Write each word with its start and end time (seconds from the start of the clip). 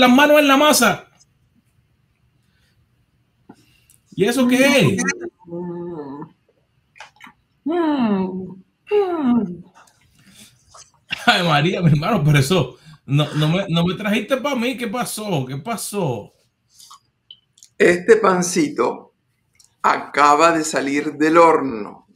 Con 0.00 0.08
las 0.08 0.16
manos 0.16 0.38
en 0.38 0.48
la 0.48 0.56
masa. 0.56 1.08
¿Y 4.12 4.24
eso 4.24 4.48
qué 4.48 4.96
es? 4.96 5.02
Ay, 11.26 11.46
María, 11.46 11.82
mi 11.82 11.90
hermano, 11.90 12.24
pero 12.24 12.38
eso 12.38 12.78
no, 13.04 13.30
no, 13.34 13.48
me, 13.50 13.66
no 13.68 13.84
me 13.84 13.94
trajiste 13.94 14.38
para 14.38 14.56
mí. 14.56 14.74
¿Qué 14.78 14.88
pasó? 14.88 15.44
¿Qué 15.44 15.58
pasó? 15.58 16.32
Este 17.76 18.16
pancito 18.16 19.12
acaba 19.82 20.52
de 20.52 20.64
salir 20.64 21.12
del 21.12 21.36
horno. 21.36 22.06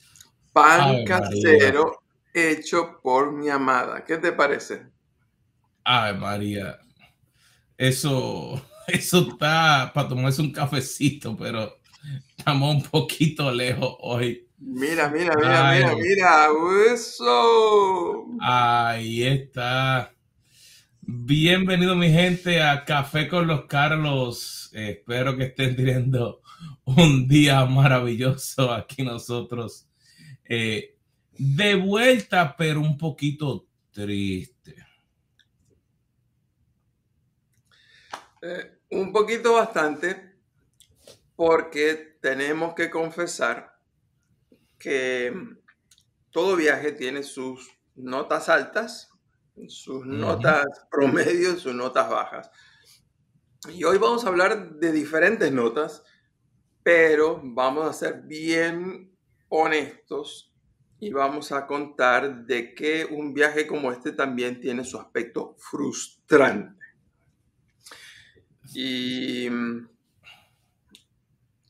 Pan 0.54 0.80
Ay, 0.80 1.04
casero 1.04 2.02
hecho 2.32 2.98
por 3.02 3.32
mi 3.32 3.50
amada. 3.50 4.02
¿Qué 4.06 4.16
te 4.16 4.32
parece? 4.32 4.86
Ay, 5.84 6.16
María. 6.16 6.78
Eso, 7.76 8.62
eso 8.88 9.28
está 9.30 9.90
para 9.92 10.08
tomarse 10.08 10.40
un 10.42 10.52
cafecito, 10.52 11.36
pero 11.36 11.76
estamos 12.36 12.76
un 12.76 12.82
poquito 12.82 13.50
lejos 13.50 13.96
hoy. 14.00 14.46
Mira, 14.58 15.08
mira, 15.08 15.34
mira, 15.36 15.68
Ay. 15.68 15.82
mira, 15.82 15.96
mira. 15.96 16.46
Eso. 16.94 18.26
Ahí 18.40 19.24
está. 19.24 20.14
Bienvenido 21.02 21.94
mi 21.96 22.08
gente 22.08 22.62
a 22.62 22.84
Café 22.84 23.28
con 23.28 23.46
los 23.46 23.66
Carlos. 23.66 24.70
Eh, 24.72 24.90
espero 24.98 25.36
que 25.36 25.44
estén 25.44 25.76
teniendo 25.76 26.40
un 26.84 27.28
día 27.28 27.64
maravilloso 27.66 28.72
aquí 28.72 29.02
nosotros. 29.02 29.86
Eh, 30.48 30.96
de 31.36 31.74
vuelta, 31.74 32.54
pero 32.56 32.80
un 32.80 32.96
poquito 32.96 33.66
triste. 33.90 34.83
Eh, 38.46 38.78
un 38.90 39.10
poquito 39.10 39.54
bastante, 39.54 40.36
porque 41.34 42.18
tenemos 42.20 42.74
que 42.74 42.90
confesar 42.90 43.80
que 44.78 45.32
todo 46.30 46.54
viaje 46.54 46.92
tiene 46.92 47.22
sus 47.22 47.74
notas 47.94 48.50
altas, 48.50 49.10
sus 49.68 50.04
notas 50.04 50.66
promedio, 50.90 51.56
sus 51.58 51.74
notas 51.74 52.10
bajas. 52.10 52.50
Y 53.70 53.82
hoy 53.84 53.96
vamos 53.96 54.26
a 54.26 54.28
hablar 54.28 54.74
de 54.74 54.92
diferentes 54.92 55.50
notas, 55.50 56.04
pero 56.82 57.40
vamos 57.42 57.88
a 57.88 57.94
ser 57.94 58.24
bien 58.24 59.16
honestos 59.48 60.54
y 61.00 61.12
vamos 61.12 61.50
a 61.50 61.66
contar 61.66 62.44
de 62.44 62.74
que 62.74 63.06
un 63.06 63.32
viaje 63.32 63.66
como 63.66 63.90
este 63.90 64.12
también 64.12 64.60
tiene 64.60 64.84
su 64.84 64.98
aspecto 64.98 65.56
frustrante. 65.56 66.83
Y 68.74 69.48
mm, 69.48 69.88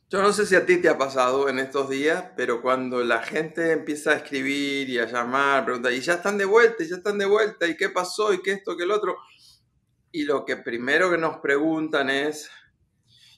yo 0.08 0.22
no 0.22 0.32
sé 0.32 0.46
si 0.46 0.56
a 0.56 0.64
ti 0.64 0.78
te 0.78 0.88
ha 0.88 0.96
pasado 0.96 1.48
en 1.48 1.58
estos 1.58 1.90
días, 1.90 2.24
pero 2.36 2.62
cuando 2.62 3.04
la 3.04 3.22
gente 3.22 3.72
empieza 3.72 4.12
a 4.12 4.16
escribir 4.16 4.88
y 4.88 4.98
a 4.98 5.06
llamar, 5.06 5.64
preguntar, 5.64 5.92
y 5.92 6.00
ya 6.00 6.14
están 6.14 6.38
de 6.38 6.44
vuelta, 6.44 6.82
y 6.82 6.88
ya 6.88 6.96
están 6.96 7.18
de 7.18 7.26
vuelta, 7.26 7.66
y 7.66 7.76
qué 7.76 7.90
pasó, 7.90 8.32
y 8.32 8.40
qué 8.40 8.52
esto, 8.52 8.76
qué 8.76 8.84
el 8.84 8.90
otro. 8.90 9.18
Y 10.12 10.24
lo 10.24 10.44
que 10.44 10.56
primero 10.56 11.10
que 11.10 11.18
nos 11.18 11.38
preguntan 11.38 12.08
es, 12.08 12.48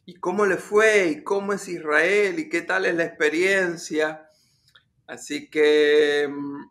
¿y 0.05 0.15
cómo 0.15 0.47
le 0.47 0.59
fue? 0.59 1.09
¿Y 1.09 1.25
cómo 1.25 1.53
es 1.55 1.67
Israel? 1.67 2.39
¿Y 2.39 2.49
qué 2.49 2.63
tal 2.63 2.85
es 2.85 2.95
la 2.95 3.05
experiencia? 3.05 4.29
Así 5.07 5.49
que 5.49 6.29
mm, 6.31 6.65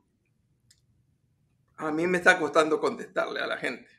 a 1.78 1.92
mí 1.92 2.08
me 2.08 2.20
está 2.20 2.40
costando 2.40 2.80
contestarle 2.80 3.42
a 3.42 3.48
la 3.48 3.58
gente. 3.58 3.90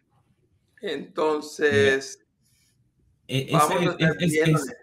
Entonces, 0.81 2.25
Eh, 3.28 3.48
es- 3.50 3.56
es- 4.20 4.32
es- 4.54 4.76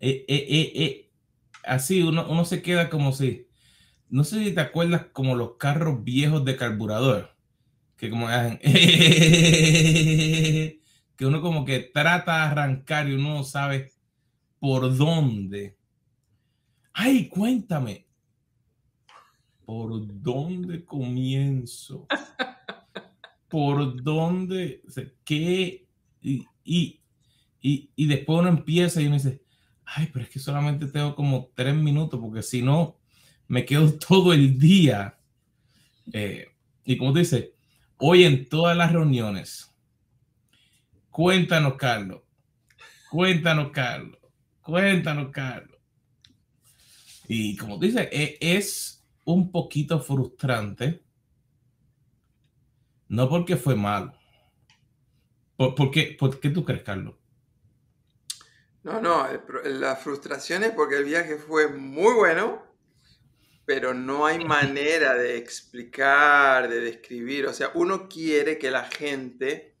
eh, 0.00 0.24
eh, 0.28 0.72
eh, 0.74 1.10
así 1.64 2.02
uno, 2.02 2.26
uno 2.28 2.44
se 2.44 2.62
queda 2.62 2.90
como 2.90 3.12
si, 3.12 3.46
no 4.08 4.24
sé 4.24 4.44
si 4.44 4.52
te 4.52 4.60
acuerdas 4.60 5.06
como 5.12 5.34
los 5.34 5.56
carros 5.56 6.04
viejos 6.04 6.44
de 6.44 6.56
carburador, 6.56 7.34
que 7.96 8.10
como 8.10 8.28
hacen, 8.28 8.58
que 11.16 11.26
uno 11.26 11.40
como 11.40 11.64
que 11.64 11.80
trata 11.80 12.36
de 12.36 12.42
arrancar 12.42 13.08
y 13.08 13.14
uno 13.14 13.34
no 13.34 13.44
sabe 13.44 13.92
por 14.60 14.96
dónde. 14.96 15.76
Ay, 16.92 17.28
cuéntame, 17.28 18.06
¿por 19.64 19.90
dónde 20.22 20.84
comienzo? 20.84 22.06
¿Por 23.48 24.02
dónde? 24.02 24.82
¿Qué? 25.24 25.85
Y, 26.26 26.44
y, 27.60 27.88
y, 27.94 28.06
después 28.06 28.40
uno 28.40 28.48
empieza 28.48 29.00
y 29.00 29.06
uno 29.06 29.14
dice, 29.14 29.42
ay, 29.84 30.10
pero 30.12 30.24
es 30.24 30.30
que 30.30 30.40
solamente 30.40 30.86
tengo 30.86 31.14
como 31.14 31.52
tres 31.54 31.72
minutos 31.76 32.18
porque 32.20 32.42
si 32.42 32.62
no, 32.62 32.98
me 33.46 33.64
quedo 33.64 33.92
todo 34.08 34.32
el 34.32 34.58
día. 34.58 35.16
Eh, 36.12 36.48
y 36.84 36.96
como 36.96 37.12
dice, 37.12 37.54
hoy 37.98 38.24
en 38.24 38.48
todas 38.48 38.76
las 38.76 38.90
reuniones, 38.90 39.72
cuéntanos, 41.10 41.76
Carlos, 41.76 42.22
cuéntanos, 43.08 43.70
Carlos, 43.70 44.18
cuéntanos, 44.60 45.30
Carlos. 45.30 45.78
Y 47.28 47.56
como 47.56 47.78
dice, 47.78 48.08
e- 48.10 48.36
es 48.40 49.04
un 49.24 49.52
poquito 49.52 50.00
frustrante, 50.00 51.04
no 53.08 53.28
porque 53.28 53.56
fue 53.56 53.76
malo. 53.76 54.15
¿Por, 55.56 55.74
por 55.74 55.90
qué, 55.90 56.16
¿Por 56.18 56.38
qué 56.38 56.50
tú 56.50 56.64
crees, 56.64 56.82
Carlos? 56.82 57.14
No, 58.82 59.00
no, 59.00 59.26
el 59.26 59.80
la 59.80 59.96
frustración 59.96 60.62
es 60.62 60.70
porque 60.70 60.98
el 60.98 61.04
viaje 61.04 61.36
fue 61.38 61.68
muy 61.68 62.14
bueno, 62.14 62.62
pero 63.64 63.92
no 63.92 64.26
hay 64.26 64.44
manera 64.44 65.14
de 65.14 65.36
explicar, 65.36 66.68
de 66.68 66.80
describir. 66.80 67.46
O 67.46 67.52
sea, 67.52 67.72
uno 67.74 68.08
quiere 68.08 68.58
que 68.58 68.70
la 68.70 68.84
gente 68.84 69.76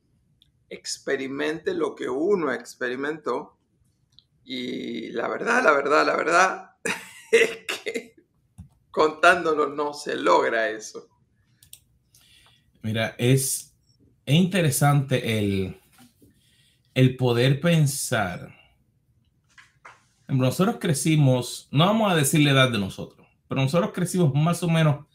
experimente 0.68 1.72
lo 1.72 1.94
que 1.94 2.08
uno 2.08 2.52
experimentó. 2.52 3.56
Y 4.44 5.10
la 5.10 5.28
verdad, 5.28 5.62
la 5.62 5.72
verdad, 5.72 6.04
la 6.04 6.16
verdad 6.16 6.70
es 7.30 7.58
que 7.66 8.16
contándolo 8.90 9.68
no 9.68 9.94
se 9.94 10.16
logra 10.16 10.68
eso. 10.68 11.08
Mira, 12.82 13.14
es, 13.18 13.75
es 14.26 14.34
interesante 14.34 15.38
el, 15.38 15.76
el 16.94 17.16
poder 17.16 17.60
pensar. 17.60 18.54
Nosotros 20.28 20.76
crecimos, 20.80 21.68
no 21.70 21.86
vamos 21.86 22.12
a 22.12 22.16
decir 22.16 22.40
la 22.40 22.50
edad 22.50 22.70
de 22.70 22.78
nosotros, 22.78 23.26
pero 23.48 23.62
nosotros 23.62 23.92
crecimos 23.94 24.34
más 24.34 24.62
o 24.64 24.68
menos 24.68 25.06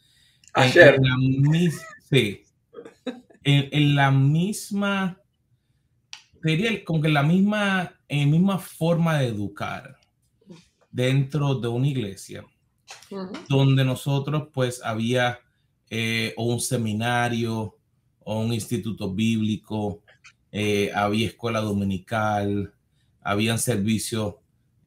en, 0.56 0.62
Ayer. 0.62 0.94
en 0.94 1.02
la, 1.02 1.16
mis- 1.18 1.82
sí, 2.10 2.42
en, 3.44 3.68
en 3.70 3.94
la 3.94 4.10
misma, 4.10 5.20
diría 6.42 6.82
como 6.84 7.02
que 7.02 7.08
en 7.08 7.14
la 7.14 7.22
misma, 7.22 7.92
en 8.08 8.20
la 8.20 8.26
misma 8.26 8.58
forma 8.58 9.18
de 9.18 9.26
educar 9.28 9.98
dentro 10.90 11.54
de 11.56 11.68
una 11.68 11.88
iglesia 11.88 12.44
donde 13.48 13.84
nosotros 13.84 14.48
pues 14.52 14.82
había 14.82 15.40
eh, 15.90 16.32
o 16.38 16.44
un 16.44 16.60
seminario 16.60 17.76
o 18.24 18.40
un 18.40 18.52
instituto 18.52 19.12
bíblico, 19.12 20.02
eh, 20.50 20.90
había 20.94 21.28
escuela 21.28 21.60
dominical, 21.60 22.74
habían 23.22 23.58
servicios 23.58 24.34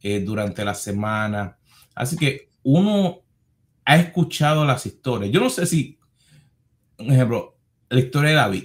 eh, 0.02 0.20
durante 0.20 0.64
la 0.64 0.76
semana. 0.76 1.58
Así 1.96 2.16
que 2.16 2.50
uno 2.64 3.22
ha 3.84 3.98
escuchado 3.98 4.66
las 4.66 4.86
historias. 4.86 5.32
Yo 5.32 5.40
no 5.40 5.50
sé 5.50 5.66
si, 5.66 5.98
por 6.96 7.08
ejemplo, 7.08 7.58
la 7.90 8.00
historia 8.00 8.30
de 8.30 8.36
David. 8.36 8.64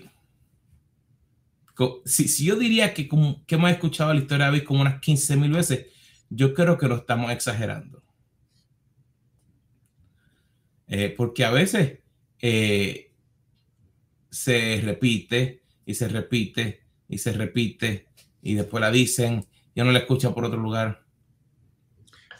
Si, 2.05 2.29
si 2.29 2.45
yo 2.45 2.57
diría 2.57 2.93
que, 2.93 3.09
como, 3.09 3.45
que 3.47 3.55
hemos 3.55 3.71
escuchado 3.71 4.13
la 4.13 4.21
historia 4.21 4.47
de 4.47 4.53
David 4.53 4.67
como 4.67 4.83
unas 4.83 5.01
15 5.01 5.37
mil 5.37 5.53
veces, 5.53 5.87
yo 6.29 6.53
creo 6.53 6.77
que 6.77 6.89
lo 6.89 6.97
estamos 6.97 7.31
exagerando. 7.33 8.03
Eh, 10.87 11.15
porque 11.17 11.45
a 11.45 11.51
veces 11.51 12.01
se 14.31 14.81
repite 14.83 15.63
y 15.85 15.95
se 15.95 16.09
repite 16.09 16.83
y 17.09 17.19
se 17.19 17.33
repite 17.33 18.07
y 18.43 18.55
después 18.55 18.81
la 18.81 18.91
dicen 18.91 19.47
y 19.75 19.81
uno 19.81 19.93
la 19.93 20.01
escucha 20.01 20.33
por 20.35 20.45
otro 20.45 20.59
lugar. 20.59 21.05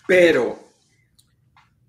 Pero 0.07 0.59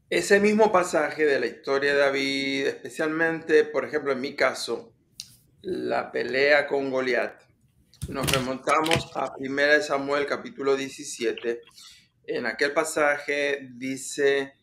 ese 0.10 0.40
mismo 0.40 0.72
pasaje 0.72 1.26
de 1.26 1.40
la 1.40 1.46
historia 1.46 1.94
de 1.94 2.00
David, 2.00 2.68
especialmente, 2.68 3.64
por 3.64 3.86
ejemplo, 3.86 4.12
en 4.12 4.22
mi 4.22 4.36
caso, 4.36 4.94
la 5.62 6.12
pelea 6.12 6.68
con 6.68 6.92
Goliat, 6.92 7.42
nos 8.10 8.32
remontamos 8.32 9.16
a 9.16 9.32
1 9.38 9.82
Samuel 9.82 10.26
capítulo 10.26 10.76
17. 10.76 11.62
En 12.26 12.46
aquel 12.46 12.74
pasaje 12.74 13.70
dice 13.72 14.54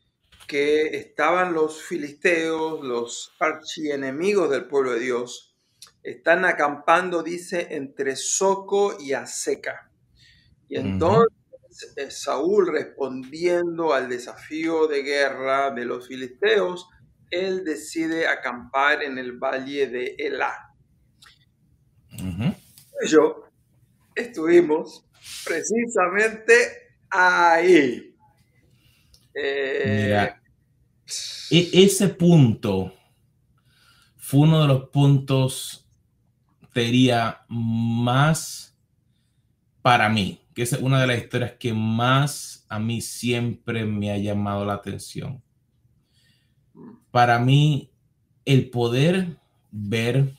que 0.49 0.97
estaban 0.97 1.53
los 1.53 1.83
filisteos, 1.83 2.83
los 2.83 3.37
archienemigos 3.39 4.50
del 4.50 4.67
pueblo 4.67 4.93
de 4.95 5.00
Dios, 5.00 5.55
están 6.03 6.47
acampando, 6.47 7.23
dice, 7.23 7.69
entre 7.71 8.17
Soco 8.17 8.97
y 8.99 9.12
Aseca. 9.12 9.93
Y 10.67 10.77
entonces 10.77 11.29
eh, 11.97 12.11
Saúl 12.11 12.73
respondiendo 12.73 13.93
al 13.93 14.09
desafío 14.09 14.87
de 14.87 15.03
guerra 15.03 15.71
de 15.71 15.85
los 15.85 16.09
filisteos, 16.09 16.89
él 17.31 17.62
decide 17.62 18.27
acampar 18.27 19.03
en 19.03 19.19
el 19.19 19.33
valle 19.33 19.87
de 19.87 20.17
Elá. 20.19 20.65
Yo 23.06 23.45
estuvimos 24.15 25.06
precisamente 25.45 26.55
ahí. 27.11 28.17
Eh, 29.35 30.38
e-, 31.51 31.71
ese 31.73 32.09
punto 32.09 32.93
fue 34.17 34.41
uno 34.41 34.61
de 34.61 34.69
los 34.69 34.91
puntos, 34.91 35.89
te 36.73 36.81
diría, 36.83 37.45
más 37.49 38.77
para 39.81 40.09
mí, 40.09 40.41
que 40.55 40.63
es 40.63 40.73
una 40.75 41.01
de 41.01 41.07
las 41.07 41.19
historias 41.19 41.53
que 41.59 41.73
más 41.73 42.67
a 42.69 42.79
mí 42.79 43.01
siempre 43.01 43.87
me 43.87 44.11
ha 44.11 44.19
llamado 44.19 44.65
la 44.67 44.75
atención. 44.75 45.43
Para 47.11 47.39
mí, 47.39 47.91
el 48.45 48.69
poder 48.69 49.39
ver, 49.71 50.35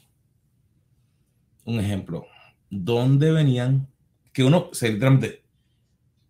un 1.66 1.80
ejemplo, 1.80 2.28
dónde 2.70 3.32
venían, 3.32 3.88
que 4.34 4.44
uno, 4.44 4.70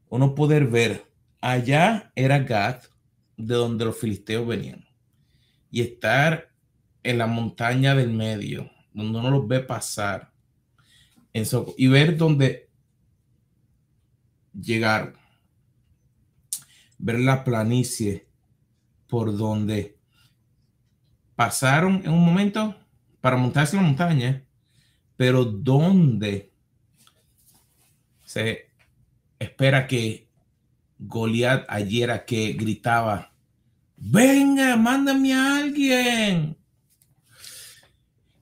uno 0.10 0.36
poder 0.36 0.68
ver, 0.68 1.12
allá 1.42 2.12
era 2.16 2.40
Gad, 2.40 2.84
de 3.40 3.56
donde 3.56 3.86
los 3.86 3.98
filisteos 3.98 4.46
venían, 4.46 4.86
y 5.72 5.82
estar 5.82 6.52
en 7.04 7.18
la 7.18 7.26
montaña 7.26 7.96
del 7.96 8.12
medio, 8.12 8.70
donde 8.94 9.18
uno 9.18 9.32
los 9.32 9.48
ve 9.48 9.62
pasar, 9.62 10.34
en 11.32 11.46
y 11.78 11.88
ver 11.88 12.18
dónde 12.18 12.70
llegar, 14.54 15.14
ver 16.98 17.20
la 17.20 17.46
planicie 17.46 18.28
por 19.08 19.38
donde 19.38 19.98
pasaron 21.36 22.02
en 22.04 22.12
un 22.12 22.26
momento 22.26 22.76
para 23.22 23.38
montarse 23.38 23.78
en 23.78 23.84
la 23.84 23.88
montaña, 23.88 24.46
pero 25.16 25.46
donde 25.46 26.52
se 28.26 28.70
espera 29.40 29.88
que 29.88 30.29
Goliat 31.00 31.66
ayer 31.69 32.25
que 32.25 32.54
gritaba, 32.54 33.31
venga, 33.96 34.75
mándame 34.75 35.34
a 35.34 35.57
alguien. 35.57 36.57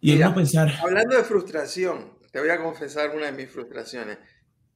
Y 0.02 0.18
pensar. 0.18 0.74
Hablando 0.82 1.16
de 1.16 1.24
frustración, 1.24 2.18
te 2.32 2.40
voy 2.40 2.50
a 2.50 2.62
confesar 2.62 3.16
una 3.16 3.28
de 3.28 3.32
mis 3.32 3.50
frustraciones. 3.50 4.18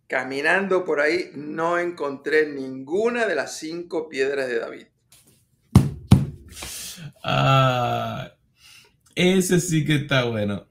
Caminando 0.07 0.83
por 0.83 0.99
ahí 0.99 1.31
no 1.35 1.79
encontré 1.79 2.51
ninguna 2.51 3.25
de 3.25 3.35
las 3.35 3.57
cinco 3.57 4.09
piedras 4.09 4.47
de 4.47 4.59
David. 4.59 4.87
Ah, 7.23 8.31
ese 9.15 9.59
sí 9.59 9.85
que 9.85 9.95
está 9.95 10.25
bueno. 10.25 10.67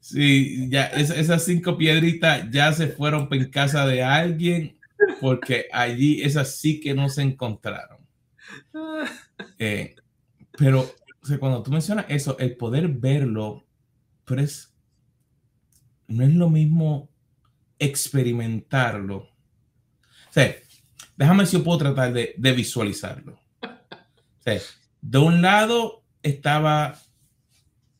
Sí, 0.00 0.68
ya 0.68 0.86
esas 0.88 1.44
cinco 1.44 1.78
piedritas 1.78 2.50
ya 2.50 2.72
se 2.72 2.88
fueron 2.88 3.28
en 3.30 3.50
casa 3.50 3.86
de 3.86 4.02
alguien 4.02 4.78
porque 5.20 5.66
allí 5.72 6.22
esas 6.22 6.56
sí 6.56 6.80
que 6.80 6.94
no 6.94 7.08
se 7.08 7.22
encontraron. 7.22 7.98
Eh, 9.58 9.94
pero 10.58 10.84
cuando 11.38 11.62
tú 11.62 11.70
mencionas 11.70 12.06
eso, 12.08 12.36
el 12.38 12.56
poder 12.56 12.88
verlo, 12.88 13.64
pero 14.24 14.40
es, 14.40 14.74
no 16.08 16.24
es 16.24 16.34
lo 16.34 16.50
mismo 16.50 17.08
experimentarlo. 17.78 19.18
O 19.18 20.32
sea, 20.32 20.54
déjame 21.16 21.46
si 21.46 21.56
yo 21.56 21.64
puedo 21.64 21.78
tratar 21.78 22.12
de, 22.12 22.34
visualizarlo. 22.36 23.38
de 25.00 25.18
un 25.18 25.42
lado 25.42 26.02
estaba 26.22 26.98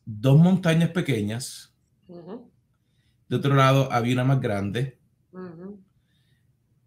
dos 0.05 0.37
montañas 0.37 0.89
pequeñas, 0.89 1.73
de 3.29 3.35
otro 3.35 3.55
lado 3.55 3.91
había 3.91 4.13
una 4.13 4.23
más 4.25 4.41
grande, 4.41 4.99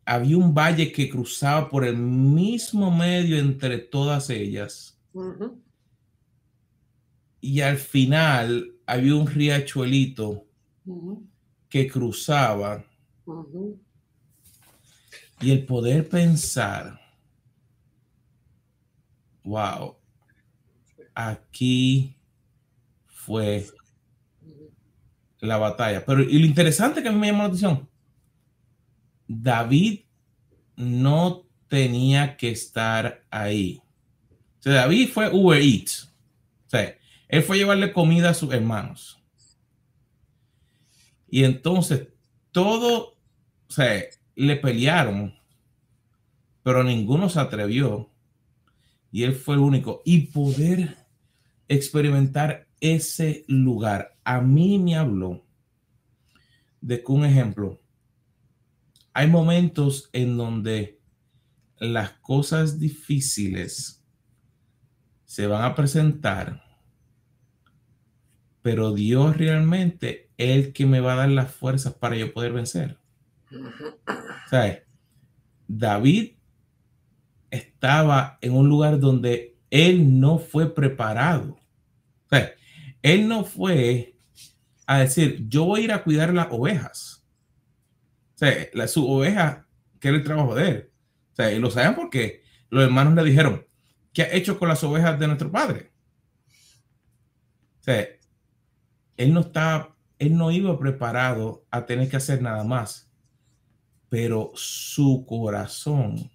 había 0.07 0.39
un 0.39 0.55
valle 0.55 0.93
que 0.93 1.09
cruzaba 1.09 1.69
por 1.69 1.85
el 1.85 1.97
mismo 1.97 2.97
medio 2.97 3.39
entre 3.39 3.79
todas 3.79 4.31
ellas. 4.31 4.97
Y 7.41 7.61
al 7.61 7.77
final 7.77 8.73
había 8.87 9.17
un 9.17 9.27
riachuelito 9.27 10.47
que 11.69 11.89
cruzaba. 11.89 12.85
Y 15.41 15.51
el 15.51 15.67
poder 15.67 16.09
pensar, 16.09 17.01
wow, 19.43 19.97
aquí 21.15 22.17
fue 23.07 23.67
la 25.41 25.59
batalla. 25.59 26.05
Pero 26.07 26.23
y 26.23 26.39
lo 26.39 26.47
interesante 26.47 27.03
que 27.03 27.09
a 27.09 27.13
mí 27.13 27.19
me 27.19 27.27
llamó 27.27 27.41
la 27.41 27.47
atención, 27.47 27.89
David 29.29 30.01
no 30.77 31.47
tenía 31.69 32.37
que 32.37 32.51
estar 32.51 33.25
ahí. 33.31 33.81
O 34.59 34.63
sea, 34.63 34.73
David 34.75 35.09
fue 35.09 35.31
Uber 35.33 35.61
Eats. 35.61 36.13
O 36.67 36.71
sea, 36.71 36.97
él 37.29 37.43
fue 37.43 37.57
a 37.57 37.59
llevarle 37.59 37.93
comida 37.93 38.31
a 38.31 38.35
sus 38.35 38.53
hermanos. 38.53 39.19
Y 41.29 41.45
entonces 41.45 42.09
todo, 42.53 43.19
o 43.69 43.73
le 44.35 44.57
pelearon, 44.57 45.35
pero 46.63 46.83
ninguno 46.83 47.29
se 47.29 47.41
atrevió. 47.41 48.11
Y 49.11 49.23
él 49.23 49.35
fue 49.35 49.55
el 49.55 49.61
único. 49.61 50.03
Y 50.05 50.29
poder 50.29 50.97
experimentar 51.69 52.67
ese 52.81 53.45
lugar. 53.49 54.17
A 54.25 54.41
mí 54.41 54.79
me 54.79 54.97
habló 54.97 55.45
de 56.81 57.03
que 57.03 57.13
un 57.13 57.25
ejemplo, 57.25 57.81
hay 59.17 59.29
momentos 59.29 60.11
en 60.13 60.37
donde 60.37 61.01
las 61.79 62.13
cosas 62.13 62.79
difíciles 62.79 64.05
se 65.25 65.47
van 65.47 65.65
a 65.65 65.75
presentar 65.75 66.67
pero 68.67 68.93
Dios 68.93 69.37
realmente 69.37 70.29
es 70.37 70.57
el 70.57 70.73
que 70.73 70.87
me 70.87 70.99
va 70.99 71.13
a 71.13 71.19
dar 71.19 71.29
las 71.29 71.53
fuerzas 71.53 71.95
para 71.95 72.17
yo 72.17 72.33
poder 72.33 72.53
vencer. 72.53 72.99
¿Sabes? 74.51 74.83
David 75.69 76.33
estaba 77.49 78.39
en 78.41 78.55
un 78.55 78.69
lugar 78.69 78.99
donde 78.99 79.57
él 79.71 80.19
no 80.19 80.39
fue 80.39 80.75
preparado. 80.75 81.57
él 83.03 83.29
no 83.29 83.45
fue 83.45 84.17
a 84.85 84.99
decir, 84.99 85.47
yo 85.49 85.67
voy 85.67 85.83
a 85.83 85.85
ir 85.85 85.93
a 85.93 86.03
cuidar 86.03 86.35
las 86.35 86.49
ovejas. 86.51 87.16
O 88.37 88.39
sea, 88.39 88.69
la, 88.75 88.87
su 88.87 89.11
oveja, 89.11 89.67
que 89.99 90.09
era 90.09 90.19
el 90.19 90.23
trabajo 90.23 90.55
de 90.55 90.69
él. 90.69 90.91
O 91.33 91.37
sea, 91.37 91.53
y 91.53 91.59
lo 91.59 91.71
saben 91.71 91.95
porque 91.95 92.43
los 92.69 92.85
hermanos 92.85 93.15
le 93.15 93.25
dijeron, 93.25 93.67
¿qué 94.13 94.23
ha 94.23 94.33
hecho 94.35 94.59
con 94.59 94.69
las 94.69 94.85
ovejas 94.85 95.19
de 95.19 95.27
nuestro 95.27 95.51
padre? 95.51 95.91
O 97.81 97.83
sea, 97.83 98.07
él 99.17 99.33
no 99.33 99.41
estaba, 99.41 99.97
él 100.19 100.37
no 100.37 100.51
iba 100.51 100.79
preparado 100.79 101.65
a 101.71 101.87
tener 101.87 102.11
que 102.11 102.17
hacer 102.17 102.43
nada 102.43 102.63
más, 102.63 103.11
pero 104.11 104.53
su 104.55 105.25
corazón 105.27 106.31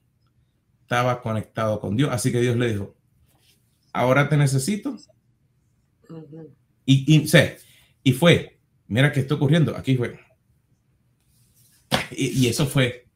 estaba 0.81 1.22
conectado 1.22 1.79
con 1.79 1.96
Dios. 1.96 2.10
Así 2.12 2.31
que 2.31 2.41
Dios 2.41 2.55
le 2.55 2.72
dijo, 2.74 2.96
ahora 3.93 4.27
te 4.27 4.38
necesito. 4.38 4.98
y, 6.84 7.15
y, 7.15 7.31
y 8.03 8.13
fue, 8.13 8.60
mira 8.88 9.12
que 9.12 9.20
está 9.20 9.36
ocurriendo, 9.36 9.77
aquí 9.77 9.96
fue. 9.96 10.20
Y, 12.12 12.48
eso 12.48 12.65
fue, 12.65 13.08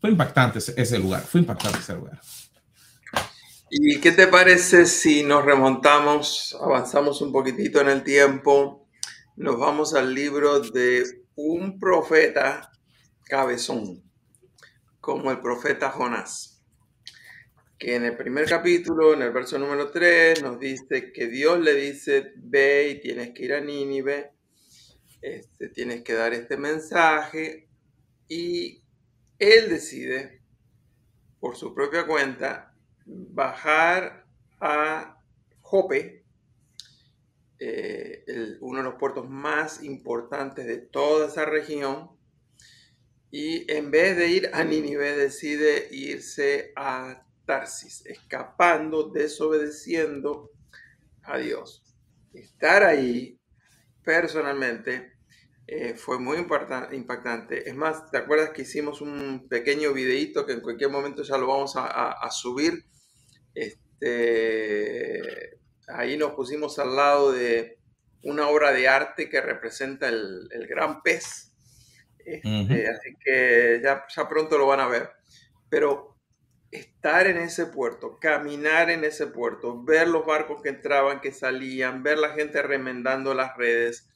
fue 0.00 0.10
impactante 0.10 0.58
ese, 0.58 0.98
lugar, 0.98 1.22
fue 1.22 1.40
impactante 1.40 1.78
ese 1.78 1.94
lugar. 1.94 2.20
¿Y 3.70 4.00
qué 4.00 4.12
te 4.12 4.26
parece 4.26 4.86
si 4.86 5.22
nos 5.22 5.44
remontamos, 5.44 6.56
avanzamos 6.60 7.20
un 7.20 7.32
poquitito 7.32 7.80
en 7.80 7.88
el 7.88 8.02
tiempo 8.02 8.88
nos 9.38 9.56
vamos 9.56 9.94
al 9.94 10.12
libro 10.14 10.58
de 10.58 11.04
un 11.36 11.78
profeta 11.78 12.72
cabezón, 13.24 14.02
como 15.00 15.30
el 15.30 15.38
profeta 15.38 15.90
Jonás, 15.90 16.60
que 17.78 17.94
en 17.94 18.04
el 18.04 18.16
primer 18.16 18.46
capítulo, 18.46 19.14
en 19.14 19.22
el 19.22 19.30
verso 19.30 19.56
número 19.56 19.92
3, 19.92 20.42
nos 20.42 20.58
dice 20.58 21.12
que 21.12 21.28
Dios 21.28 21.60
le 21.60 21.74
dice, 21.74 22.32
ve 22.34 22.88
y 22.88 23.00
tienes 23.00 23.30
que 23.30 23.44
ir 23.44 23.54
a 23.54 23.60
Nínive, 23.60 24.32
este, 25.22 25.68
tienes 25.68 26.02
que 26.02 26.14
dar 26.14 26.34
este 26.34 26.56
mensaje, 26.56 27.67
y 28.28 28.82
él 29.38 29.68
decide, 29.68 30.42
por 31.40 31.56
su 31.56 31.74
propia 31.74 32.06
cuenta, 32.06 32.74
bajar 33.06 34.26
a 34.60 35.22
Jope, 35.60 36.24
eh, 37.60 38.24
uno 38.60 38.78
de 38.78 38.84
los 38.84 38.94
puertos 38.94 39.28
más 39.28 39.82
importantes 39.82 40.66
de 40.66 40.78
toda 40.78 41.28
esa 41.28 41.44
región. 41.44 42.10
Y 43.30 43.70
en 43.72 43.90
vez 43.90 44.16
de 44.16 44.28
ir 44.28 44.50
a 44.52 44.64
Nínive, 44.64 45.16
decide 45.16 45.88
irse 45.90 46.72
a 46.76 47.26
Tarsis, 47.44 48.04
escapando, 48.06 49.10
desobedeciendo 49.10 50.50
a 51.22 51.38
Dios. 51.38 51.82
Estar 52.32 52.84
ahí 52.84 53.38
personalmente 54.02 55.17
eh, 55.70 55.92
fue 55.94 56.18
muy 56.18 56.38
impactante. 56.38 57.68
Es 57.68 57.76
más, 57.76 58.10
¿te 58.10 58.16
acuerdas 58.16 58.50
que 58.50 58.62
hicimos 58.62 59.02
un 59.02 59.48
pequeño 59.50 59.92
videíto 59.92 60.46
que 60.46 60.54
en 60.54 60.62
cualquier 60.62 60.88
momento 60.88 61.22
ya 61.22 61.36
lo 61.36 61.46
vamos 61.46 61.74
a, 61.76 62.30
subir? 62.30 62.86
Este, 63.54 65.20
ahí 65.88 66.16
nos 66.16 66.32
pusimos 66.32 66.78
al 66.78 66.96
lado 66.96 67.32
de 67.32 67.76
una 68.22 68.48
obra 68.48 68.72
de 68.72 68.88
arte 68.88 69.28
que 69.28 69.42
representa 69.42 70.08
el, 70.08 70.48
gran 70.70 71.02
pez. 71.02 71.52
Este, 72.24 72.88
así 72.88 73.14
que 73.22 73.82
ya, 73.84 74.06
ya 74.08 74.26
pronto 74.26 74.56
lo 74.56 74.66
van 74.66 74.80
a 74.80 74.88
ver. 74.88 75.10
Pero 75.68 76.16
estar 76.70 77.26
en 77.26 77.36
ese 77.36 77.66
puerto, 77.66 78.18
caminar 78.18 78.88
en 78.88 79.04
ese 79.04 79.26
puerto, 79.26 79.82
ver 79.84 80.08
los 80.08 80.24
barcos 80.24 80.62
que 80.62 80.70
entraban, 80.70 81.20
que 81.20 81.30
salían, 81.30 82.02
ver 82.02 82.16
la 82.16 82.30
gente 82.30 82.62
remendando 82.62 83.34
las 83.34 83.54
redes, 83.58 84.08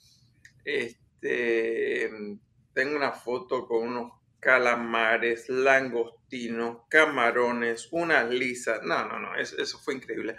este, 0.64 1.01
este, 1.22 2.38
tengo 2.74 2.96
una 2.96 3.12
foto 3.12 3.66
con 3.66 3.86
unos 3.86 4.12
calamares, 4.40 5.48
langostinos, 5.48 6.78
camarones, 6.88 7.88
unas 7.92 8.28
lisas. 8.28 8.82
No, 8.82 9.06
no, 9.06 9.20
no, 9.20 9.36
eso, 9.36 9.78
fue 9.78 9.94
increíble. 9.94 10.36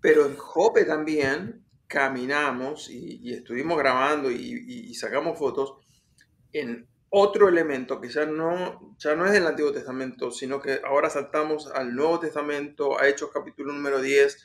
Pero 0.00 0.26
en 0.26 0.36
Jope 0.36 0.84
también 0.84 1.64
caminamos 1.86 2.90
y, 2.90 3.32
estuvimos 3.32 3.78
grabando 3.78 4.30
y, 4.30 4.92
sacamos 4.94 5.38
fotos 5.38 5.74
en 6.52 6.88
otro 7.08 7.48
elemento 7.48 8.00
que 8.00 8.08
ya 8.08 8.26
no, 8.26 8.96
ya 8.98 9.14
no 9.14 9.24
es 9.24 9.32
del 9.32 9.46
Antiguo 9.46 9.72
Testamento, 9.72 10.32
sino 10.32 10.60
que 10.60 10.80
ahora 10.84 11.08
saltamos 11.08 11.68
al 11.68 11.94
Nuevo 11.94 12.18
Testamento, 12.18 12.98
a 12.98 13.06
Hechos 13.06 13.30
capítulo 13.32 13.72
número 13.72 14.00
10. 14.00 14.36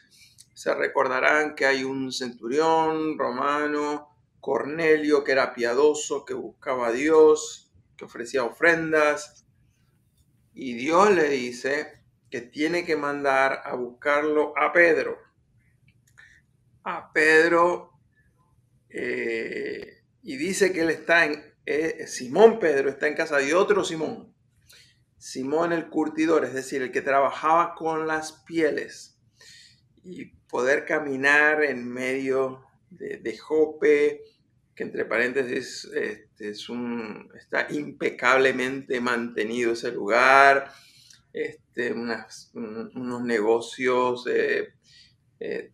Se 0.53 0.75
recordarán 0.75 1.55
que 1.55 1.65
hay 1.65 1.83
un 1.83 2.11
centurión 2.11 3.17
romano 3.17 4.10
Cornelio, 4.41 5.23
que 5.23 5.31
era 5.31 5.53
piadoso, 5.53 6.25
que 6.25 6.33
buscaba 6.33 6.87
a 6.87 6.91
Dios, 6.91 7.71
que 7.95 8.05
ofrecía 8.05 8.43
ofrendas. 8.43 9.45
Y 10.53 10.73
Dios 10.73 11.11
le 11.11 11.29
dice 11.29 12.03
que 12.29 12.41
tiene 12.41 12.83
que 12.83 12.97
mandar 12.97 13.61
a 13.63 13.75
buscarlo 13.75 14.57
a 14.57 14.73
Pedro. 14.73 15.17
A 16.83 17.13
Pedro. 17.13 17.91
Eh, 18.89 20.03
y 20.23 20.37
dice 20.37 20.73
que 20.73 20.81
él 20.81 20.89
está 20.89 21.25
en... 21.25 21.51
Eh, 21.65 22.07
Simón 22.07 22.59
Pedro 22.59 22.89
está 22.89 23.07
en 23.07 23.15
casa 23.15 23.37
de 23.37 23.53
otro 23.53 23.83
Simón. 23.83 24.35
Simón 25.17 25.71
el 25.71 25.87
curtidor, 25.87 26.43
es 26.43 26.53
decir, 26.55 26.81
el 26.81 26.91
que 26.91 27.01
trabajaba 27.01 27.75
con 27.75 28.07
las 28.07 28.31
pieles. 28.43 29.19
Y 30.03 30.25
poder 30.49 30.85
caminar 30.85 31.63
en 31.63 31.87
medio 31.87 32.65
de, 32.91 33.37
Jope, 33.37 34.21
que 34.75 34.83
entre 34.83 35.05
paréntesis 35.05 35.89
este, 35.93 36.49
es 36.49 36.69
un, 36.69 37.29
está 37.37 37.67
impecablemente 37.71 38.99
mantenido 39.01 39.73
ese 39.73 39.91
lugar, 39.91 40.71
este, 41.33 41.93
unos 41.93 43.23
negocios. 43.23 44.25
Eh, 44.27 44.73
eh, 45.39 45.71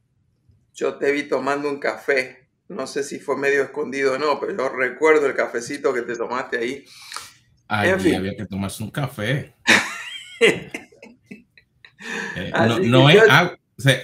yo 0.73 0.97
te 0.97 1.11
vi 1.11 1.23
tomando 1.23 1.69
un 1.69 1.79
café, 1.79 2.49
no 2.69 2.85
sé 2.87 3.03
si 3.03 3.19
fue 3.19 3.37
medio 3.37 3.63
escondido 3.63 4.13
o 4.13 4.17
no, 4.17 4.39
pero 4.39 4.55
yo 4.55 4.69
recuerdo 4.69 5.25
el 5.25 5.35
cafecito 5.35 5.93
que 5.93 6.03
te 6.03 6.15
tomaste 6.15 6.57
ahí. 6.57 6.85
Ay, 7.67 7.89
había 7.89 8.35
que 8.35 8.45
tomarse 8.45 8.83
un 8.83 8.91
café. 8.91 9.55
Eh, 12.35 12.51
no, 12.83 13.09
es, 13.09 13.23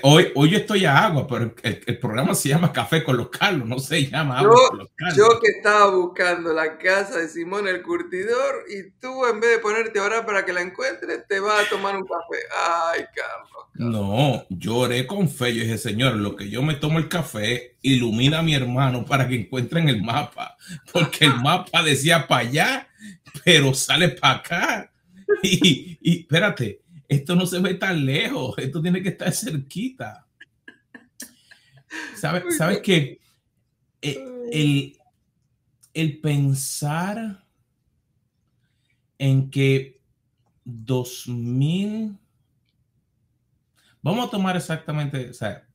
hoy, 0.03 0.31
hoy 0.35 0.49
yo 0.51 0.57
estoy 0.57 0.85
a 0.85 1.05
agua, 1.05 1.27
pero 1.27 1.53
el, 1.63 1.97
programa 1.97 2.35
se 2.35 2.49
llama 2.49 2.71
Café 2.71 3.03
con 3.03 3.17
los 3.17 3.29
Carlos, 3.29 3.67
no 3.67 3.79
se 3.79 4.05
llama 4.07 4.39
agua 4.39 4.55
yo, 4.55 4.69
con 4.69 4.77
los 4.79 4.87
Carlos. 4.95 5.17
Yo 5.17 5.39
que 5.39 5.51
estaba 5.57 5.89
buscando 5.89 6.53
la 6.53 6.77
casa 6.77 7.17
de 7.17 7.27
Simón 7.27 7.67
el 7.67 7.81
Curtidor 7.81 8.65
y 8.69 8.91
tú 8.99 9.25
en 9.25 9.39
vez 9.39 9.51
de 9.51 9.59
ponerte 9.59 9.99
a 9.99 10.03
orar 10.03 10.25
para 10.25 10.45
que 10.45 10.53
la 10.53 10.61
encuentres, 10.61 11.27
te 11.27 11.39
vas 11.39 11.65
a 11.65 11.69
tomar 11.69 11.95
un 11.95 12.03
café. 12.03 12.43
Ay, 12.91 13.05
Carlos. 13.15 13.53
No, 13.73 14.45
lloré 14.49 15.07
con 15.07 15.27
fe. 15.27 15.55
Yo 15.55 15.63
dije, 15.63 15.79
Señor, 15.79 16.15
lo 16.15 16.35
que 16.35 16.49
yo 16.49 16.61
me 16.61 16.75
tomo 16.75 16.99
el 16.99 17.09
café, 17.09 17.77
ilumina 17.81 18.39
a 18.39 18.43
mi 18.43 18.53
hermano 18.53 19.05
para 19.05 19.27
que 19.27 19.35
encuentren 19.35 19.89
el 19.89 20.03
mapa, 20.03 20.55
porque 20.93 21.25
el 21.25 21.35
mapa 21.41 21.81
decía 21.81 22.27
para 22.27 22.47
allá, 22.47 22.87
pero 23.43 23.73
sale 23.73 24.09
para 24.09 24.35
acá. 24.35 24.89
Y, 25.41 25.97
y 25.99 26.21
espérate, 26.21 26.82
esto 27.13 27.35
no 27.35 27.45
se 27.45 27.59
ve 27.59 27.75
tan 27.75 28.05
lejos, 28.05 28.57
esto 28.57 28.81
tiene 28.81 29.01
que 29.01 29.09
estar 29.09 29.31
cerquita. 29.31 30.27
¿Sabes, 32.15 32.57
¿sabes 32.57 32.79
qué? 32.81 33.19
Eh, 34.01 34.97
el, 35.93 36.19
pensar 36.19 37.45
en 39.17 39.49
que 39.49 40.01
2000, 40.65 42.17
vamos 44.01 44.27
a 44.27 44.31
tomar 44.31 44.57
exactamente, 44.57 45.29
o 45.29 45.33
sea, 45.33 45.67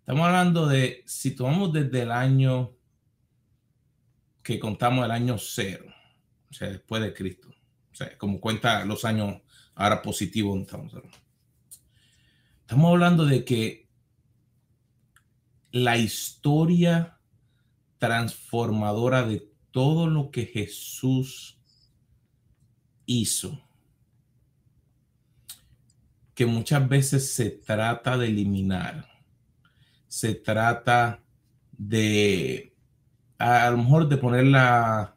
estamos 0.00 0.26
hablando 0.26 0.66
de, 0.66 1.02
si 1.06 1.34
tomamos 1.34 1.72
desde 1.72 2.02
el 2.02 2.12
año 2.12 2.76
que 4.42 4.60
contamos 4.60 5.04
el 5.04 5.10
año 5.10 5.38
cero, 5.38 5.86
o 6.50 6.54
sea, 6.54 6.68
después 6.68 7.02
de 7.02 7.14
Cristo, 7.14 7.48
o 7.92 7.94
sea, 7.94 8.16
como 8.18 8.40
cuenta 8.40 8.84
los 8.84 9.04
años 9.04 9.40
ahora 9.76 10.02
positivo. 10.02 10.58
Estamos, 10.58 10.92
estamos 12.62 12.90
hablando 12.90 13.24
de 13.24 13.44
que 13.44 13.88
la 15.70 15.96
historia 15.98 17.20
transformadora 17.98 19.22
de 19.26 19.48
todo 19.70 20.08
lo 20.08 20.30
que 20.30 20.46
Jesús 20.46 21.60
hizo, 23.04 23.60
que 26.34 26.46
muchas 26.46 26.88
veces 26.88 27.34
se 27.34 27.50
trata 27.50 28.16
de 28.16 28.28
eliminar, 28.28 29.06
se 30.08 30.34
trata 30.34 31.22
de 31.72 32.74
a 33.38 33.70
lo 33.70 33.78
mejor 33.78 34.08
de 34.08 34.16
ponerla 34.16 35.15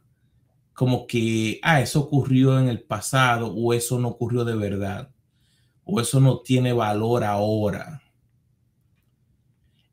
como 0.80 1.06
que, 1.06 1.60
ah, 1.62 1.82
eso 1.82 2.00
ocurrió 2.00 2.58
en 2.58 2.70
el 2.70 2.80
pasado 2.80 3.52
o 3.54 3.74
eso 3.74 3.98
no 3.98 4.08
ocurrió 4.08 4.46
de 4.46 4.56
verdad 4.56 5.10
o 5.84 6.00
eso 6.00 6.20
no 6.20 6.38
tiene 6.38 6.72
valor 6.72 7.22
ahora. 7.22 8.02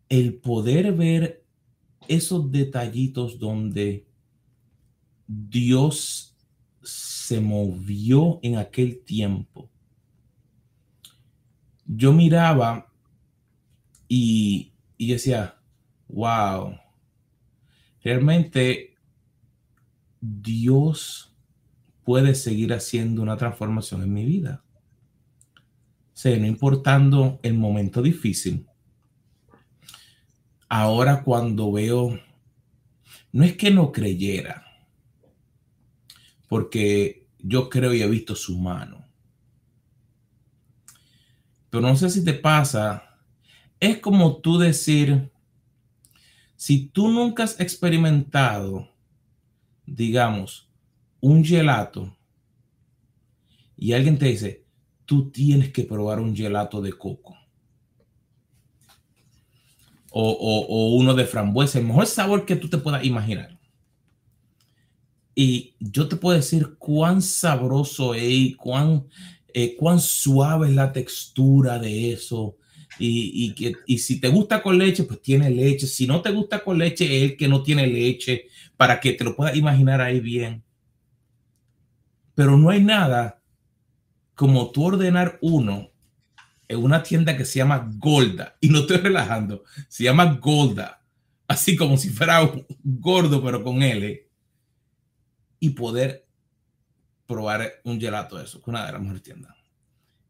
El 0.07 0.35
poder 0.35 0.93
ver 0.93 1.43
esos 2.07 2.49
detallitos 2.49 3.37
donde 3.37 4.07
Dios 5.27 6.33
se 6.81 7.41
movió 7.41 8.39
en 8.41 8.55
aquel 8.55 9.03
tiempo. 9.03 9.69
Yo 11.85 12.13
miraba 12.13 12.89
y, 14.07 14.71
y 14.95 15.11
decía, 15.11 15.59
wow, 16.07 16.77
realmente 18.01 18.96
Dios 20.21 21.33
puede 22.03 22.35
seguir 22.35 22.73
haciendo 22.73 23.21
una 23.21 23.37
transformación 23.37 24.01
en 24.03 24.13
mi 24.13 24.25
vida. 24.25 24.63
O 26.15 26.29
no 26.39 26.47
importando 26.47 27.39
el 27.43 27.53
momento 27.53 28.01
difícil. 28.01 28.65
Ahora 30.69 31.23
cuando 31.23 31.71
veo, 31.71 32.19
no 33.31 33.43
es 33.43 33.55
que 33.55 33.71
no 33.71 33.91
creyera, 33.91 34.65
porque 36.47 37.27
yo 37.39 37.69
creo 37.69 37.93
y 37.93 38.01
he 38.01 38.07
visto 38.07 38.35
su 38.35 38.57
mano. 38.57 39.05
Pero 41.69 41.81
no 41.81 41.95
sé 41.95 42.09
si 42.09 42.23
te 42.23 42.33
pasa, 42.33 43.17
es 43.79 43.99
como 43.99 44.37
tú 44.37 44.57
decir, 44.57 45.31
si 46.55 46.87
tú 46.87 47.09
nunca 47.09 47.43
has 47.43 47.59
experimentado 47.59 48.89
digamos, 49.87 50.69
un 51.19 51.43
gelato 51.43 52.15
y 53.77 53.93
alguien 53.93 54.17
te 54.17 54.25
dice, 54.25 54.65
tú 55.05 55.29
tienes 55.31 55.71
que 55.71 55.83
probar 55.83 56.19
un 56.19 56.35
gelato 56.35 56.81
de 56.81 56.93
coco. 56.93 57.35
O, 60.19 60.95
uno 60.95 61.13
de 61.13 61.25
frambuesa, 61.25 61.77
el 61.77 61.85
mejor 61.85 62.07
sabor 62.07 62.43
que 62.43 62.55
tú 62.55 62.67
te 62.69 62.79
puedas 62.79 63.05
imaginar. 63.05 63.59
Y 65.35 65.75
yo 65.79 66.07
te 66.07 66.15
puedo 66.15 66.35
decir 66.35 66.75
cuán 66.79 67.21
sabroso 67.21 68.15
es 68.15 68.23
y 68.23 68.53
cuán, 68.55 69.07
eh, 69.53 69.75
cuán 69.75 69.99
suave 69.99 70.69
es 70.69 70.73
la 70.73 70.91
textura 70.91 71.77
de 71.77 72.13
eso. 72.13 72.57
Y, 72.99 73.53
y, 73.57 73.75
y 73.85 73.97
si 73.99 74.19
te 74.19 74.27
gusta 74.27 74.61
con 74.61 74.77
leche, 74.77 75.03
pues 75.03 75.21
tiene 75.21 75.49
leche. 75.49 75.87
Si 75.87 76.07
no 76.07 76.21
te 76.21 76.31
gusta 76.31 76.63
con 76.63 76.77
leche, 76.77 77.05
es 77.05 77.31
el 77.31 77.37
que 77.37 77.47
no 77.47 77.63
tiene 77.63 77.87
leche, 77.87 78.47
para 78.75 78.99
que 78.99 79.13
te 79.13 79.23
lo 79.23 79.35
puedas 79.35 79.55
imaginar 79.55 80.01
ahí 80.01 80.19
bien. 80.19 80.63
Pero 82.35 82.57
no 82.57 82.69
hay 82.69 82.83
nada 82.83 83.41
como 84.35 84.71
tú 84.71 84.85
ordenar 84.85 85.39
uno 85.41 85.89
en 86.67 86.83
una 86.83 87.01
tienda 87.01 87.35
que 87.35 87.45
se 87.45 87.59
llama 87.59 87.89
Golda. 87.97 88.55
Y 88.61 88.69
no 88.69 88.79
estoy 88.79 88.97
relajando, 88.97 89.63
se 89.87 90.03
llama 90.03 90.37
Golda. 90.39 91.01
Así 91.47 91.75
como 91.75 91.97
si 91.97 92.09
fuera 92.09 92.43
un 92.43 92.65
gordo, 92.83 93.43
pero 93.43 93.63
con 93.63 93.81
L. 93.81 94.27
Y 95.59 95.69
poder 95.71 96.27
probar 97.25 97.73
un 97.83 97.99
gelato 97.99 98.37
de 98.37 98.45
eso, 98.45 98.61
que 98.61 98.69
una 98.69 98.85
de 98.85 98.91
las 98.91 99.01
mejores 99.01 99.23
tiendas. 99.23 99.56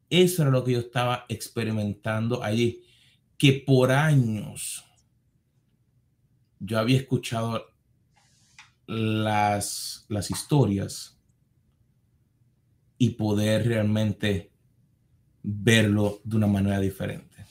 Eso 0.10 0.42
era 0.42 0.52
lo 0.52 0.64
que 0.64 0.74
yo 0.74 0.80
estaba 0.80 1.26
experimentando 1.28 2.44
allí, 2.44 2.84
que 3.38 3.54
por 3.66 3.92
años 3.92 4.86
yo 6.60 6.80
había 6.80 6.98
escuchado 6.98 7.68
las, 8.88 10.06
las 10.08 10.32
historias 10.32 11.20
y 12.98 13.12
poder 13.12 13.68
realmente 13.68 14.52
verlo 15.44 16.22
de 16.24 16.36
una 16.38 16.48
manera 16.48 16.80
diferente. 16.80 17.46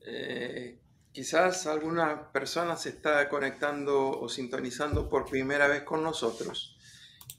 Eh, 0.00 0.80
quizás 1.12 1.66
alguna 1.66 2.32
persona 2.32 2.76
se 2.76 2.90
está 2.90 3.28
conectando 3.28 4.10
o 4.10 4.28
sintonizando 4.28 5.08
por 5.08 5.28
primera 5.28 5.68
vez 5.68 5.82
con 5.82 6.02
nosotros. 6.02 6.76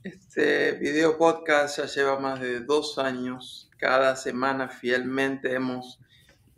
Este 0.03 0.73
video 0.73 1.17
podcast 1.17 1.77
ya 1.77 1.85
lleva 1.85 2.19
más 2.19 2.39
de 2.39 2.61
dos 2.61 2.97
años 2.97 3.69
cada 3.83 4.15
semana 4.15 4.69
fielmente 4.69 5.53
hemos 5.53 5.99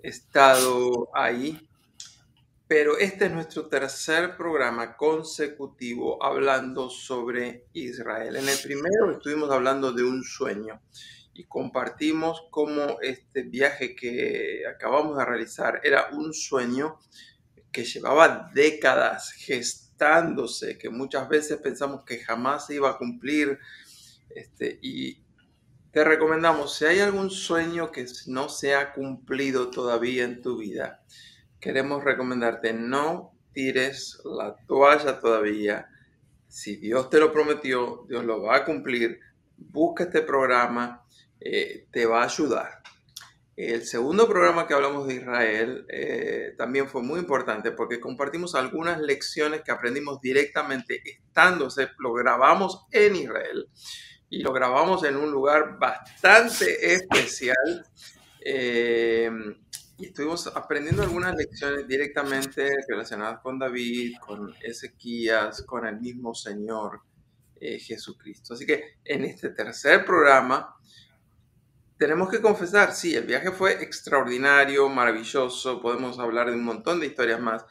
estado 0.03 1.09
ahí. 1.15 1.67
Pero 2.67 2.99
este 2.99 3.25
es 3.25 3.31
nuestro 3.31 3.67
tercer 3.67 4.37
programa 4.37 4.95
consecutivo 4.95 6.23
hablando 6.23 6.87
sobre 6.91 7.65
Israel. 7.73 8.35
En 8.35 8.47
el 8.47 8.59
primero 8.59 9.11
estuvimos 9.11 9.49
hablando 9.49 9.91
de 9.91 10.03
un 10.03 10.23
sueño 10.23 10.79
y 11.33 11.45
compartimos 11.45 12.43
cómo 12.51 12.97
este 13.01 13.41
viaje 13.41 13.95
que 13.95 14.61
acabamos 14.71 15.17
de 15.17 15.25
realizar 15.25 15.81
era 15.83 16.09
un 16.11 16.31
sueño 16.31 16.99
que 17.71 17.85
llevaba 17.85 18.51
décadas 18.53 19.31
gestándose, 19.31 20.77
que 20.77 20.91
muchas 20.91 21.27
veces 21.27 21.57
pensamos 21.57 22.03
que 22.05 22.19
jamás 22.19 22.67
se 22.67 22.75
iba 22.75 22.91
a 22.91 22.99
cumplir. 22.99 23.57
Este, 24.29 24.77
y 24.83 25.24
te 25.95 26.03
recomendamos, 26.03 26.75
si 26.75 26.83
hay 26.83 26.99
algún 26.99 27.29
sueño 27.29 27.89
que 27.89 28.05
no 28.27 28.49
se 28.49 28.75
ha 28.75 28.91
cumplido 28.91 29.69
todavía 29.69 30.25
en 30.25 30.41
tu 30.41 30.57
vida, 30.57 31.01
queremos 31.57 32.03
recomendarte, 32.03 32.73
no 32.73 33.31
tires 33.53 34.21
la 34.25 34.57
toalla 34.67 35.21
todavía. 35.21 35.87
Si 36.49 36.75
Dios 36.75 37.09
te 37.09 37.17
lo 37.17 37.31
prometió, 37.31 38.03
Dios 38.09 38.25
lo 38.25 38.41
va 38.41 38.57
a 38.57 38.65
cumplir. 38.65 39.21
Busca 39.55 40.03
este 40.03 40.21
programa, 40.21 41.05
eh, 41.39 41.87
te 41.91 42.05
va 42.05 42.23
a 42.23 42.25
ayudar. 42.25 42.81
El 43.55 43.85
segundo 43.85 44.27
programa 44.27 44.67
que 44.67 44.73
hablamos 44.73 45.07
de 45.07 45.15
Israel 45.15 45.85
eh, 45.87 46.55
también 46.57 46.89
fue 46.89 47.03
muy 47.03 47.21
importante 47.21 47.71
porque 47.71 48.01
compartimos 48.01 48.53
algunas 48.53 48.99
lecciones 48.99 49.61
que 49.61 49.71
aprendimos 49.71 50.19
directamente 50.19 51.01
estando, 51.05 51.69
lo 51.99 52.11
grabamos 52.11 52.85
en 52.91 53.15
Israel 53.15 53.69
y 54.29 54.41
lo 54.41 54.51
grabamos 54.53 55.03
en 55.03 55.15
un 55.15 55.31
lugar 55.31 55.77
bastante 55.79 56.93
especial. 56.93 57.85
Eh, 58.39 59.29
y 59.97 60.07
estuvimos 60.07 60.47
aprendiendo 60.47 61.03
algunas 61.03 61.35
lecciones 61.35 61.87
directamente 61.87 62.69
relacionadas 62.87 63.39
con 63.39 63.57
David, 63.57 64.17
con 64.19 64.53
Ezequías, 64.61 65.63
con 65.63 65.87
el 65.87 66.01
mismo 66.01 66.35
Señor 66.35 67.01
eh, 67.59 67.79
Jesucristo. 67.79 68.53
Así 68.53 68.65
que 68.65 68.97
en 69.05 69.23
este 69.23 69.49
tercer 69.49 70.03
programa 70.05 70.75
tenemos 71.97 72.29
que 72.29 72.41
confesar, 72.41 72.91
sí, 72.93 73.15
el 73.15 73.25
viaje 73.25 73.51
fue 73.51 73.81
extraordinario, 73.81 74.89
maravilloso, 74.89 75.81
podemos 75.81 76.19
hablar 76.19 76.49
de 76.49 76.55
un 76.55 76.65
montón 76.65 76.99
de 76.99 77.07
historias 77.07 77.39
más, 77.39 77.65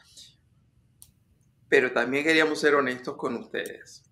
pero 1.68 1.92
también 1.92 2.24
queríamos 2.24 2.58
ser 2.58 2.74
honestos 2.74 3.16
con 3.16 3.36
ustedes. 3.36 4.03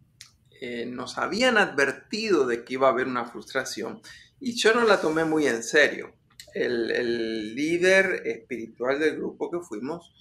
Eh, 0.65 0.87
nos 0.87 1.19
habían 1.19 1.59
advertido 1.59 2.47
de 2.47 2.63
que 2.63 2.75
iba 2.75 2.87
a 2.87 2.93
haber 2.93 3.09
una 3.09 3.25
frustración 3.25 4.01
y 4.39 4.55
yo 4.55 4.73
no 4.73 4.85
la 4.85 5.01
tomé 5.01 5.25
muy 5.25 5.49
en 5.49 5.61
serio. 5.61 6.15
El, 6.55 7.57
líder 7.57 8.23
espiritual 8.29 9.01
del 9.01 9.17
grupo 9.17 9.51
que 9.51 9.59
fuimos, 9.59 10.15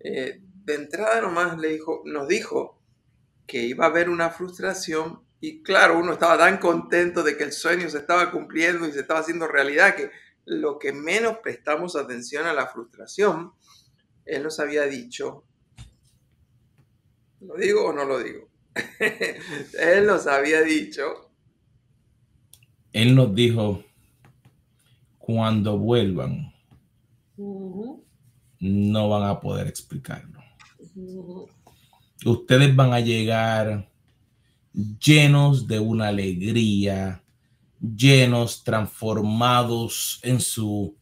eh, 0.00 0.42
de 0.42 0.74
entrada 0.74 1.22
nomás 1.22 1.56
le 1.56 1.68
dijo, 1.68 2.02
nos 2.04 2.28
dijo 2.28 2.78
que 3.46 3.62
iba 3.62 3.86
a 3.86 3.88
haber 3.88 4.10
una 4.10 4.28
frustración 4.28 5.22
y 5.40 5.62
claro, 5.62 5.98
uno 5.98 6.12
estaba 6.12 6.36
tan 6.36 6.58
contento 6.58 7.22
de 7.22 7.38
que 7.38 7.44
el 7.44 7.52
sueño 7.52 7.88
se 7.88 7.96
estaba 7.96 8.30
cumpliendo 8.30 8.86
y 8.86 8.92
se 8.92 9.00
estaba 9.00 9.20
haciendo 9.20 9.48
realidad 9.48 9.96
que 9.96 10.10
lo 10.44 10.78
que 10.78 10.92
menos 10.92 11.38
prestamos 11.38 11.96
atención 11.96 12.44
a 12.44 12.52
la 12.52 12.66
frustración, 12.66 13.54
él 14.26 14.42
nos 14.42 14.60
había 14.60 14.82
dicho, 14.82 15.44
¿lo 17.40 17.54
digo 17.54 17.86
o 17.86 17.94
no 17.94 18.04
lo 18.04 18.18
digo? 18.18 18.50
Él 19.78 20.06
nos 20.06 20.26
había 20.26 20.62
dicho. 20.62 21.30
Él 22.92 23.14
nos 23.14 23.34
dijo, 23.34 23.84
cuando 25.18 25.78
vuelvan, 25.78 26.52
no 27.36 29.08
van 29.08 29.28
a 29.28 29.40
poder 29.40 29.66
explicarlo. 29.66 30.40
Ustedes 32.24 32.74
van 32.74 32.92
a 32.92 33.00
llegar 33.00 33.88
llenos 34.72 35.66
de 35.66 35.78
una 35.78 36.08
alegría, 36.08 37.22
llenos, 37.80 38.64
transformados 38.64 40.20
en 40.22 40.40
su 40.40 40.96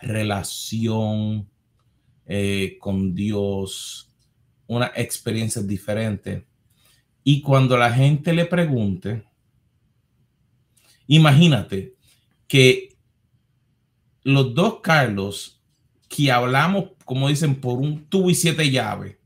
relación 0.00 1.48
eh, 2.26 2.76
con 2.80 3.14
Dios, 3.14 4.10
una 4.66 4.92
experiencia 4.94 5.62
diferente 5.62 6.46
y 7.24 7.40
cuando 7.40 7.78
la 7.78 7.90
gente 7.90 8.34
le 8.34 8.44
pregunte, 8.44 9.24
imagínate 11.06 11.94
que 12.46 12.96
los 14.22 14.54
dos 14.54 14.80
Carlos 14.82 15.62
que 16.08 16.30
hablamos, 16.30 16.90
como 17.04 17.28
dicen, 17.28 17.60
por 17.60 17.78
un 17.78 18.04
tubo 18.04 18.30
y 18.30 18.34
siete 18.34 18.70
llaves, 18.70 19.16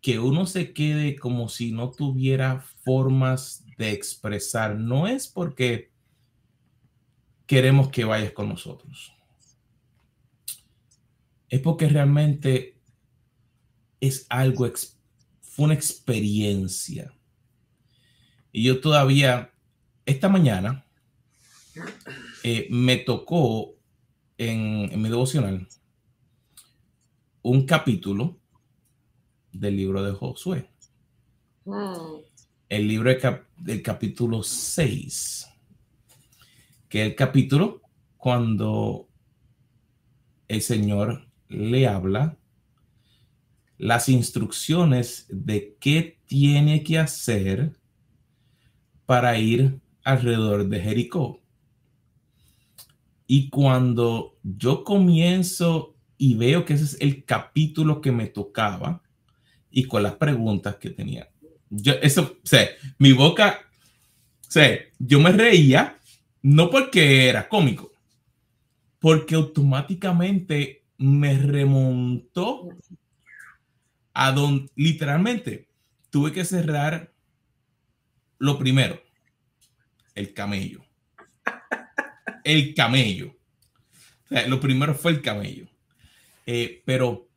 que 0.00 0.18
uno 0.18 0.46
se 0.46 0.72
quede 0.72 1.16
como 1.16 1.48
si 1.48 1.70
no 1.70 1.92
tuviera 1.92 2.60
formas 2.82 3.64
de 3.78 3.92
expresar, 3.92 4.76
no 4.76 5.06
es 5.06 5.28
porque 5.28 5.92
queremos 7.46 7.88
que 7.88 8.04
vayas 8.04 8.32
con 8.32 8.48
nosotros. 8.48 9.12
Es 11.48 11.60
porque 11.60 11.88
realmente 11.88 12.80
es 14.00 14.26
algo 14.28 14.66
fue 15.52 15.66
una 15.66 15.74
experiencia. 15.74 17.12
Y 18.52 18.64
yo 18.64 18.80
todavía, 18.80 19.52
esta 20.06 20.30
mañana, 20.30 20.86
eh, 22.42 22.68
me 22.70 22.96
tocó 22.96 23.74
en, 24.38 25.00
mi 25.00 25.10
devocional 25.10 25.68
un 27.42 27.66
capítulo 27.66 28.40
del 29.52 29.76
libro 29.76 30.02
de 30.02 30.12
Josué. 30.12 30.70
Mm. 31.66 32.22
El 32.70 32.88
libro 32.88 33.12
del 33.58 33.82
capítulo 33.82 34.42
6, 34.42 35.48
que 36.88 37.02
es 37.02 37.08
el 37.10 37.14
capítulo 37.14 37.82
cuando 38.16 39.06
el 40.48 40.62
Señor 40.62 41.28
le 41.48 41.86
habla 41.86 42.38
las 43.82 44.08
instrucciones 44.08 45.26
de 45.28 45.76
qué 45.80 46.20
tiene 46.26 46.84
que 46.84 47.00
hacer 47.00 47.72
para 49.06 49.36
ir 49.38 49.80
alrededor 50.04 50.68
de 50.68 50.80
Jericó. 50.80 51.40
Y 53.26 53.48
cuando 53.48 54.38
yo 54.44 54.84
comienzo 54.84 55.96
y 56.16 56.36
veo 56.36 56.64
que 56.64 56.74
ese 56.74 56.84
es 56.84 56.96
el 57.00 57.24
capítulo 57.24 58.00
que 58.00 58.12
me 58.12 58.28
tocaba 58.28 59.02
y 59.68 59.82
con 59.82 60.04
las 60.04 60.14
preguntas 60.14 60.76
que 60.76 60.90
tenía, 60.90 61.28
yo, 61.68 61.94
eso, 61.94 62.36
o 62.40 62.56
mi 63.00 63.10
boca, 63.10 63.62
o 64.54 64.60
yo 65.00 65.18
me 65.18 65.32
reía, 65.32 65.98
no 66.40 66.70
porque 66.70 67.28
era 67.28 67.48
cómico, 67.48 67.90
porque 69.00 69.34
automáticamente 69.34 70.84
me 70.98 71.36
remontó 71.36 72.68
a 74.14 74.32
donde 74.32 74.70
literalmente 74.76 75.68
tuve 76.10 76.32
que 76.32 76.44
cerrar 76.44 77.12
lo 78.38 78.58
primero, 78.58 79.00
el 80.14 80.34
camello. 80.34 80.84
El 82.44 82.74
camello. 82.74 83.36
lo 84.48 84.58
primero 84.58 84.94
fue 84.94 85.12
el 85.12 85.22
camello. 85.22 85.68
Eh, 86.46 86.82
pero. 86.84 87.28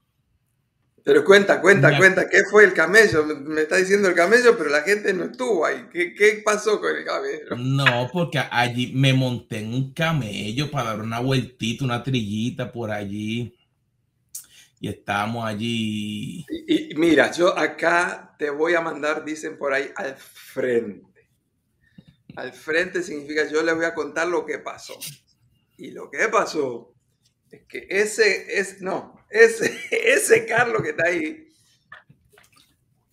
Pero 1.03 1.23
cuenta, 1.23 1.61
cuenta, 1.61 1.95
cuenta, 1.95 2.27
¿qué 2.27 2.43
fue 2.49 2.65
el 2.65 2.73
camello? 2.73 3.23
Me 3.23 3.61
está 3.61 3.75
diciendo 3.75 4.09
el 4.09 4.15
camello, 4.15 4.57
pero 4.57 4.71
la 4.71 4.81
gente 4.81 5.13
no 5.13 5.25
estuvo 5.25 5.63
ahí. 5.63 5.85
¿Qué, 5.93 6.15
¿Qué, 6.15 6.41
pasó 6.43 6.81
con 6.81 6.95
el 6.95 7.05
camello? 7.05 7.55
No, 7.55 8.09
porque 8.11 8.39
allí 8.39 8.91
me 8.95 9.13
monté 9.13 9.59
en 9.59 9.75
un 9.75 9.93
camello 9.93 10.71
para 10.71 10.89
dar 10.89 11.01
una 11.01 11.19
vueltita, 11.19 11.85
una 11.85 12.01
trillita 12.01 12.71
por 12.71 12.89
allí. 12.89 13.54
Y 14.85 14.89
estábamos 14.89 15.43
allí. 15.43 16.45
Y, 16.67 16.93
mira, 16.93 17.31
yo 17.31 17.57
acá 17.57 18.35
te 18.37 18.51
voy 18.51 18.75
a 18.75 18.81
mandar, 18.81 19.25
dicen 19.25 19.57
por 19.57 19.73
ahí, 19.73 19.91
al 19.95 20.15
frente. 20.15 21.27
Al 22.35 22.53
frente 22.53 23.01
significa 23.01 23.49
yo 23.49 23.63
les 23.63 23.73
voy 23.73 23.85
a 23.85 23.95
contar 23.95 24.27
lo 24.27 24.45
que 24.45 24.59
pasó. 24.59 24.93
Y 25.75 25.89
lo 25.89 26.11
que 26.11 26.27
pasó 26.27 26.93
es 27.49 27.65
que 27.65 27.87
ese, 27.89 28.59
es, 28.59 28.79
no, 28.79 29.25
ese, 29.31 29.75
ese 29.89 30.45
Carlos 30.45 30.83
que 30.83 30.89
está 30.89 31.07
ahí, 31.07 31.47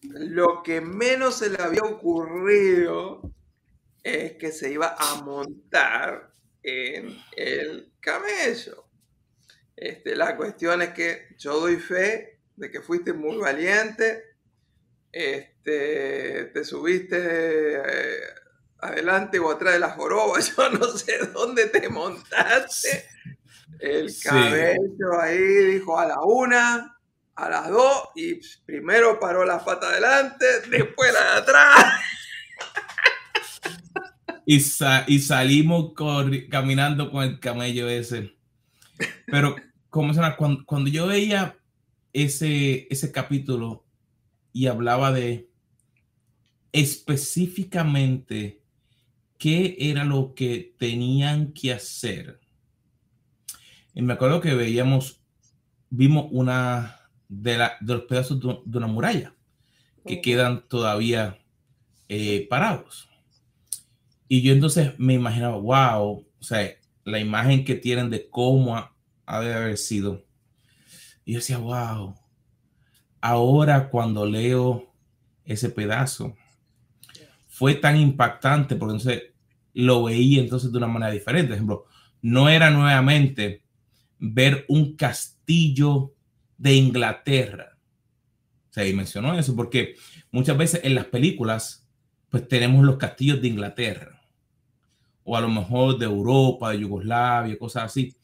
lo 0.03 0.63
que 0.63 0.83
menos 0.83 1.39
se 1.39 1.49
le 1.49 1.63
había 1.63 1.85
ocurrido 1.85 3.33
es 4.03 4.33
que 4.33 4.53
se 4.53 4.71
iba 4.71 4.95
a 4.99 5.23
montar 5.23 6.35
en 6.63 7.17
el 7.35 7.95
camello. 7.99 8.82
Este, 9.83 10.15
la 10.15 10.37
cuestión 10.37 10.81
es 10.81 10.91
que 10.91 11.35
yo 11.39 11.59
doy 11.59 11.75
fe 11.75 12.39
de 12.55 12.71
que 12.71 12.81
fuiste 12.81 13.13
muy 13.13 13.37
valiente, 13.39 14.37
este, 15.11 16.45
te 16.55 16.65
subiste 16.65 17.19
eh, 17.19 18.21
adelante 18.79 19.41
o 19.41 19.51
atrás 19.51 19.73
de 19.73 19.81
la 19.81 19.91
joroba, 19.91 20.39
yo 20.57 20.71
no 20.71 20.87
sé 20.87 21.19
dónde 21.35 21.67
te 21.67 21.89
montaste. 21.89 23.09
El 23.81 24.15
cabello 24.23 25.21
ahí 25.21 25.41
dijo 25.41 25.99
a 25.99 26.07
la 26.07 26.21
una, 26.21 26.97
a 27.35 27.51
las 27.51 27.69
dos, 27.69 28.11
y 28.15 28.41
primero 28.65 29.19
paró 29.19 29.45
la 29.45 29.65
pata 29.65 29.89
adelante, 29.89 30.47
después 30.71 31.13
la 31.13 31.25
de 31.25 31.41
atrás. 31.41 32.01
Y, 34.47 34.59
y 35.09 35.19
salimos 35.19 35.93
caminando 36.49 37.11
con 37.11 37.25
el 37.25 37.41
camello 37.41 37.89
ese. 37.89 38.37
Pero, 39.27 39.57
como 39.93 40.15
cuando, 40.39 40.65
cuando 40.65 40.89
yo 40.89 41.07
veía 41.07 41.59
ese, 42.15 42.87
ese 42.89 43.13
capítulo 43.13 43.85
y 44.51 44.67
hablaba 44.67 45.13
de 45.13 45.51
específicamente 46.73 48.63
qué 49.37 49.77
era 49.79 50.05
lo 50.05 50.33
que 50.35 50.75
tenían 50.79 51.53
que 51.53 51.75
hacer. 51.75 52.41
Y 53.93 54.01
me 54.01 54.15
acuerdo 54.15 54.41
que 54.41 54.55
veíamos, 54.55 55.21
vimos 55.91 56.27
una 56.31 56.99
de, 57.29 57.59
los 57.83 58.03
pedazos 58.05 58.41
de, 58.41 58.79
una 58.79 58.87
muralla 58.87 59.35
que 60.07 60.23
quedan 60.23 60.67
todavía 60.69 61.39
eh, 62.09 62.47
parados. 62.49 63.11
Y 64.27 64.41
yo 64.41 64.55
entonces 64.55 64.99
me 64.99 65.13
imaginaba, 65.13 65.59
wow, 65.59 66.27
o 66.41 66.43
sea, 66.43 66.71
la 67.05 67.19
imagen 67.19 67.67
que 67.67 67.75
tienen 67.75 68.09
de 68.09 68.31
cómo 68.31 68.92
de 69.41 69.55
haber 69.55 69.79
sido. 69.79 70.25
Y 71.25 71.33
yo 71.33 71.39
decía, 71.39 71.59
wow, 71.59 72.15
ahora 73.21 73.89
cuando 73.89 74.27
leo 74.27 74.93
ese 75.45 75.71
pedazo, 75.71 76.37
fue 77.49 77.75
tan 77.75 77.97
impactante 77.97 78.77
porque 78.77 78.95
entonces 78.95 79.23
lo 79.75 80.05
veía 80.05 80.41
entonces 80.41 80.71
de 80.73 80.79
una 80.79 80.89
manera 80.89 81.13
diferente. 81.13 81.49
Por 81.49 81.55
ejemplo, 81.55 81.85
no 82.21 82.49
era 82.49 82.71
nuevamente 82.71 83.63
ver 84.19 84.65
un 84.69 84.97
castillo 84.97 86.15
de 86.59 86.75
Inglaterra. 86.75 87.79
Se 88.71 88.93
mencionó 88.95 89.39
eso 89.39 89.55
porque 89.55 89.97
muchas 90.31 90.57
veces 90.57 90.81
en 90.85 90.95
las 90.95 91.07
películas 91.07 91.89
pues 92.31 92.49
tenemos 92.49 92.85
los 92.85 92.97
castillos 92.97 93.43
de 93.43 93.49
Inglaterra 93.49 94.23
o 95.25 95.37
a 95.37 95.41
lo 95.41 95.49
mejor 95.49 95.99
de 95.99 96.07
Europa, 96.07 96.71
de 96.71 96.81
Yugoslavia, 96.81 97.59
cosas 97.59 97.85
así, 97.85 98.17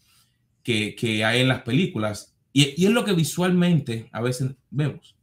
que, 0.62 1.24
hay 1.24 1.40
en 1.40 1.48
las 1.48 1.62
películas. 1.62 2.34
Y, 2.52 2.84
es 2.84 2.90
lo 2.90 3.04
que 3.04 3.12
visualmente 3.12 4.08
a 4.12 4.20
veces 4.20 4.52
vemos. 4.70 5.16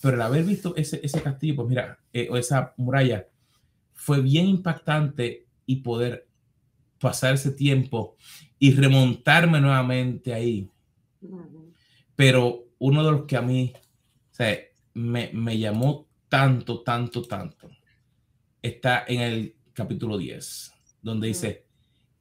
Pero 0.00 0.16
el 0.16 0.22
haber 0.22 0.44
visto 0.44 0.74
ese, 0.76 1.00
ese 1.02 1.22
castillo, 1.22 1.56
pues 1.56 1.68
mira, 1.68 1.98
eh, 2.12 2.28
o 2.30 2.36
esa 2.36 2.74
muralla, 2.76 3.26
fue 3.94 4.20
bien 4.20 4.46
impactante 4.46 5.46
y 5.66 5.76
poder 5.76 6.26
pasar 6.98 7.34
ese 7.34 7.52
tiempo 7.52 8.16
y 8.58 8.72
remontarme 8.72 9.60
nuevamente 9.60 10.32
ahí. 10.32 10.68
Pero 12.16 12.64
uno 12.78 13.04
de 13.04 13.12
los 13.12 13.24
que 13.26 13.36
a 13.36 13.42
mí 13.42 13.72
me, 14.94 15.30
me 15.32 15.58
llamó 15.58 16.06
tanto, 16.28 16.80
tanto, 16.82 17.22
tanto, 17.22 17.68
está 18.62 19.04
en 19.06 19.20
el 19.20 19.56
capítulo 19.72 20.16
10 20.16 20.72
donde 21.02 21.28
dice, 21.28 21.66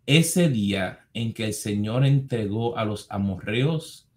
ese 0.10 0.50
día 0.50 1.06
en 1.14 1.36
que 1.36 1.46
el 1.46 1.54
Señor 1.54 2.04
entregó 2.04 2.76
a 2.80 2.84
los 2.84 3.06
amorreos 3.12 4.10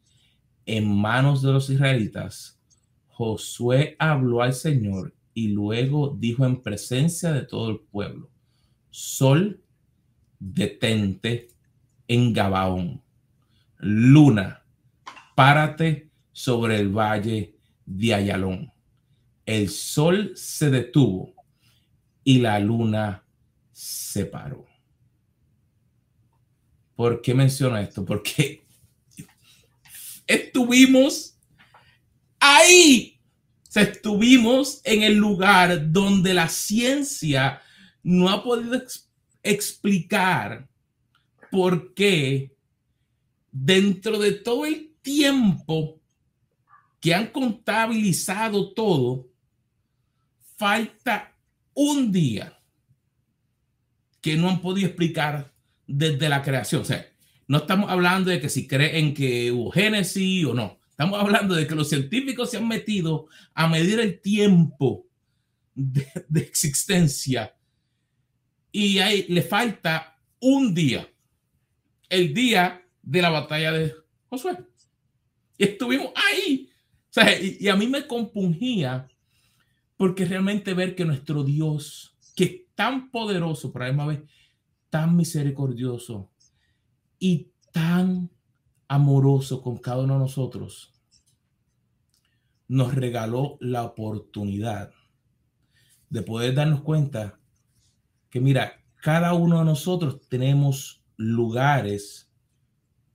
en 0.65 0.89
manos 0.91 1.43
de 1.43 1.53
los 1.53 1.69
israelitas, 1.69 2.59
Josué 3.09 3.95
habló 3.99 4.41
al 4.41 4.55
Señor 4.55 5.15
y 5.35 5.49
luego 5.49 6.17
dijo 6.19 6.47
en 6.47 6.63
presencia 6.63 7.31
de 7.31 7.43
todo 7.43 7.69
el 7.69 7.81
pueblo, 7.81 8.31
Sol, 8.89 9.61
detente 10.39 11.49
en 12.09 12.33
Gabaón. 12.33 13.03
Luna, 13.77 14.63
párate 15.35 16.09
sobre 16.33 16.81
el 16.81 16.89
valle 16.89 17.55
de 17.85 18.15
Ayalón. 18.15 18.73
El 19.45 19.69
sol 19.69 20.33
se 20.37 20.71
detuvo 20.71 21.35
y 22.25 22.39
la 22.39 22.59
luna 22.61 23.25
separó. 23.73 24.72
¿Por 26.95 27.21
qué 27.23 27.35
menciono 27.35 27.77
esto? 27.79 28.05
Porque 28.05 28.65
estuvimos 30.27 31.37
ahí. 32.39 33.21
estuvimos 33.75 34.81
en 34.85 35.03
el 35.03 35.15
lugar 35.15 35.91
donde 35.91 36.35
la 36.35 36.49
ciencia 36.49 37.63
no 38.03 38.29
ha 38.29 38.43
podido 38.45 38.83
explicar 39.43 40.69
por 41.51 41.95
qué 41.95 42.55
dentro 43.51 44.19
de 44.19 44.33
todo 44.33 44.67
el 44.67 44.95
tiempo 45.01 46.01
que 47.01 47.15
han 47.15 47.29
contabilizado 47.29 48.73
todo, 48.73 49.29
falta 50.57 51.37
un 51.75 52.13
día 52.13 52.59
que 54.21 54.37
no 54.37 54.49
han 54.49 54.61
podido 54.61 54.87
explicar 54.87 55.52
desde 55.93 56.29
la 56.29 56.43
creación. 56.43 56.83
O 56.83 56.85
sea, 56.85 57.07
no 57.47 57.59
estamos 57.59 57.91
hablando 57.91 58.31
de 58.31 58.41
que 58.41 58.49
si 58.49 58.67
creen 58.67 59.13
que 59.13 59.53
hubo 59.53 59.71
génesis 59.71 60.47
o 60.47 60.55
no. 60.55 60.81
Estamos 60.89 61.21
hablando 61.21 61.55
de 61.55 61.67
que 61.67 61.75
los 61.75 61.89
científicos 61.89 62.51
se 62.51 62.57
han 62.57 62.69
metido 62.69 63.27
a 63.55 63.69
medir 63.69 64.01
el 64.01 64.21
tiempo 64.21 65.07
de, 65.75 66.07
existencia 66.35 67.55
y 68.71 68.99
ahí 68.99 69.27
le 69.29 69.43
falta 69.43 70.19
un 70.41 70.75
día, 70.75 71.09
el 72.09 72.33
día 72.33 72.83
de 73.03 73.23
la 73.23 73.31
batalla 73.31 73.73
de 73.73 73.95
Josué. 74.29 74.57
Y 75.59 75.65
estuvimos 75.65 76.13
ahí. 76.15 76.71
O 77.11 77.13
sea, 77.13 77.39
y, 77.39 77.69
a 77.69 77.77
mí 77.77 77.87
me 77.87 78.07
compungía 78.07 79.09
porque 79.97 80.25
realmente 80.25 80.73
ver 80.73 80.95
que 80.95 81.05
nuestro 81.05 81.45
Dios, 81.45 82.17
que 82.35 82.67
tan 82.75 83.11
poderoso, 83.11 83.73
pero 83.73 83.85
además 83.85 84.09
vez 84.09 84.21
tan 84.93 85.17
misericordioso 85.17 86.31
y 87.19 87.51
tan 87.73 88.31
amoroso 88.89 89.63
con 89.63 89.79
cada 89.79 90.03
uno 90.03 90.15
de 90.15 90.21
nosotros, 90.21 90.93
nos 92.69 92.95
regaló 92.95 93.57
la 93.59 93.85
oportunidad 93.85 94.93
de 96.11 96.21
poder 96.21 96.55
darnos 96.55 96.83
cuenta 96.83 97.41
que, 98.29 98.39
mira, 98.39 98.85
cada 98.97 99.33
uno 99.33 99.61
de 99.61 99.65
nosotros 99.65 100.29
tenemos 100.29 101.03
lugares 101.17 102.31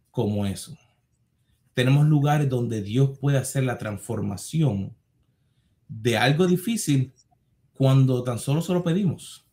como 0.10 0.48
eso. 0.48 0.76
Tenemos 1.76 2.08
lugares 2.08 2.50
donde 2.50 2.82
Dios 2.82 3.20
puede 3.20 3.38
hacer 3.38 3.66
la 3.66 3.78
transformación 3.78 4.98
de 5.88 6.18
algo 6.18 6.48
difícil 6.48 7.13
cuando 7.76 8.24
tan 8.24 8.40
solo 8.40 8.63
se 8.63 8.74
lo 8.74 8.84
pedimos. 8.84 9.46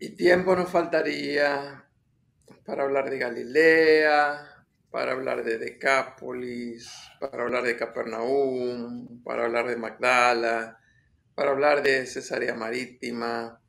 Y 0.00 0.10
tiempo 0.10 0.54
nos 0.54 0.70
faltaría 0.70 1.84
para 2.64 2.84
hablar 2.84 3.10
de 3.10 3.18
Galilea, 3.18 4.66
para 4.90 5.12
hablar 5.12 5.42
de 5.42 5.58
Decápolis, 5.58 6.88
para 7.18 7.42
hablar 7.42 7.64
de 7.64 7.76
Capernaum, 7.76 9.22
para 9.24 9.46
hablar 9.46 9.66
de 9.66 9.76
Magdala, 9.76 10.78
para 11.34 11.50
hablar 11.50 11.82
de 11.82 12.06
Cesarea 12.06 12.54
Marítima, 12.54 13.60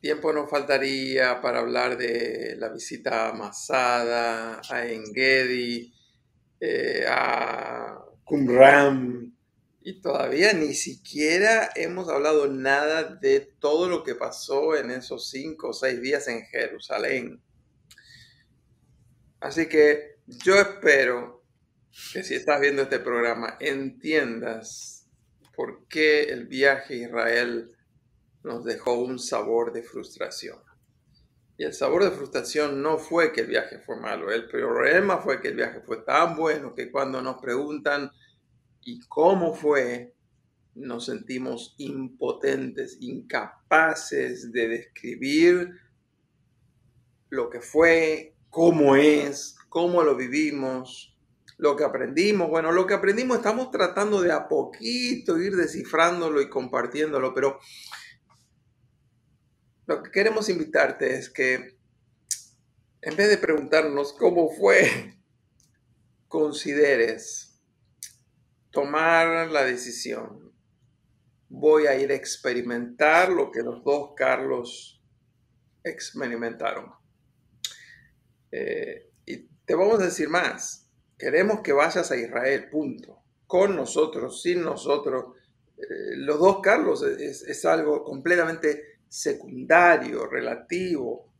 tiempo 0.00 0.32
nos 0.32 0.48
faltaría 0.48 1.40
para 1.40 1.58
hablar 1.58 1.96
de 1.96 2.54
la 2.56 2.68
visita 2.68 3.28
a 3.28 3.32
Masada, 3.32 4.60
a 4.70 4.86
Engedi, 4.86 5.92
eh, 6.60 7.04
a 7.08 7.98
Qumran, 8.24 9.36
y 9.88 10.02
todavía 10.02 10.52
ni 10.52 10.74
siquiera 10.74 11.70
hemos 11.74 12.10
hablado 12.10 12.46
nada 12.46 13.04
de 13.04 13.40
todo 13.58 13.88
lo 13.88 14.04
que 14.04 14.14
pasó 14.14 14.76
en 14.76 14.90
esos 14.90 15.30
cinco 15.30 15.70
o 15.70 15.72
seis 15.72 16.02
días 16.02 16.28
en 16.28 16.44
Jerusalén. 16.44 17.42
Así 19.40 19.66
que 19.66 20.18
yo 20.26 20.56
espero 20.56 21.42
que 22.12 22.22
si 22.22 22.34
estás 22.34 22.60
viendo 22.60 22.82
este 22.82 22.98
programa 22.98 23.56
entiendas 23.60 25.06
por 25.56 25.88
qué 25.88 26.24
el 26.24 26.46
viaje 26.46 26.92
a 26.92 27.08
Israel 27.08 27.74
nos 28.44 28.66
dejó 28.66 28.92
un 28.92 29.18
sabor 29.18 29.72
de 29.72 29.82
frustración. 29.82 30.58
Y 31.56 31.64
el 31.64 31.72
sabor 31.72 32.04
de 32.04 32.10
frustración 32.10 32.82
no 32.82 32.98
fue 32.98 33.32
que 33.32 33.40
el 33.40 33.46
viaje 33.46 33.78
fue 33.78 33.96
malo, 33.96 34.30
el 34.30 34.50
problema 34.50 35.16
fue 35.16 35.40
que 35.40 35.48
el 35.48 35.56
viaje 35.56 35.80
fue 35.80 36.02
tan 36.02 36.36
bueno 36.36 36.74
que 36.74 36.90
cuando 36.90 37.22
nos 37.22 37.40
preguntan 37.40 38.12
¿y 38.88 39.00
cómo 39.00 39.52
fue? 39.52 40.14
Nos 40.74 41.04
sentimos 41.04 41.74
impotentes, 41.76 42.96
incapaces 43.00 44.50
de 44.50 44.68
describir 44.68 45.72
lo 47.28 47.50
que 47.50 47.60
fue, 47.60 48.34
cómo 48.48 48.96
es, 48.96 49.56
cómo 49.68 50.02
lo 50.02 50.16
vivimos, 50.16 51.14
lo 51.58 51.76
que 51.76 51.84
aprendimos. 51.84 52.48
Bueno, 52.48 52.72
lo 52.72 52.86
que 52.86 52.94
aprendimos 52.94 53.36
estamos 53.36 53.70
tratando 53.70 54.22
de 54.22 54.32
a 54.32 54.48
poquito 54.48 55.36
ir 55.36 55.54
descifrándolo 55.54 56.40
y 56.40 56.48
compartiéndolo, 56.48 57.34
pero 57.34 57.58
lo 59.84 60.02
que 60.02 60.10
queremos 60.10 60.48
invitarte 60.48 61.18
es 61.18 61.28
que 61.28 61.76
en 63.02 63.16
vez 63.16 63.28
de 63.28 63.36
preguntarnos 63.36 64.14
cómo 64.14 64.48
fue, 64.48 65.14
consideres 66.28 67.47
tomar 68.70 69.50
la 69.50 69.64
decisión. 69.64 70.52
Voy 71.48 71.86
a 71.86 71.98
ir 71.98 72.10
a 72.10 72.14
experimentar 72.14 73.30
lo 73.30 73.50
que 73.50 73.62
los 73.62 73.82
dos 73.82 74.12
Carlos 74.16 75.02
experimentaron. 75.82 76.92
Eh, 78.52 79.10
y 79.26 79.48
te 79.64 79.74
vamos 79.74 80.00
a 80.00 80.04
decir 80.04 80.28
más. 80.28 80.90
Queremos 81.16 81.60
que 81.60 81.72
vayas 81.72 82.10
a 82.10 82.16
Israel, 82.16 82.68
punto. 82.70 83.22
Con 83.46 83.76
nosotros, 83.76 84.42
sin 84.42 84.62
nosotros. 84.62 85.36
Eh, 85.76 86.16
los 86.16 86.38
dos 86.38 86.60
Carlos 86.62 87.02
es 87.02 87.64
algo 87.64 88.04
completamente 88.04 88.98
secundario, 89.08 90.26
relativo, 90.26 91.32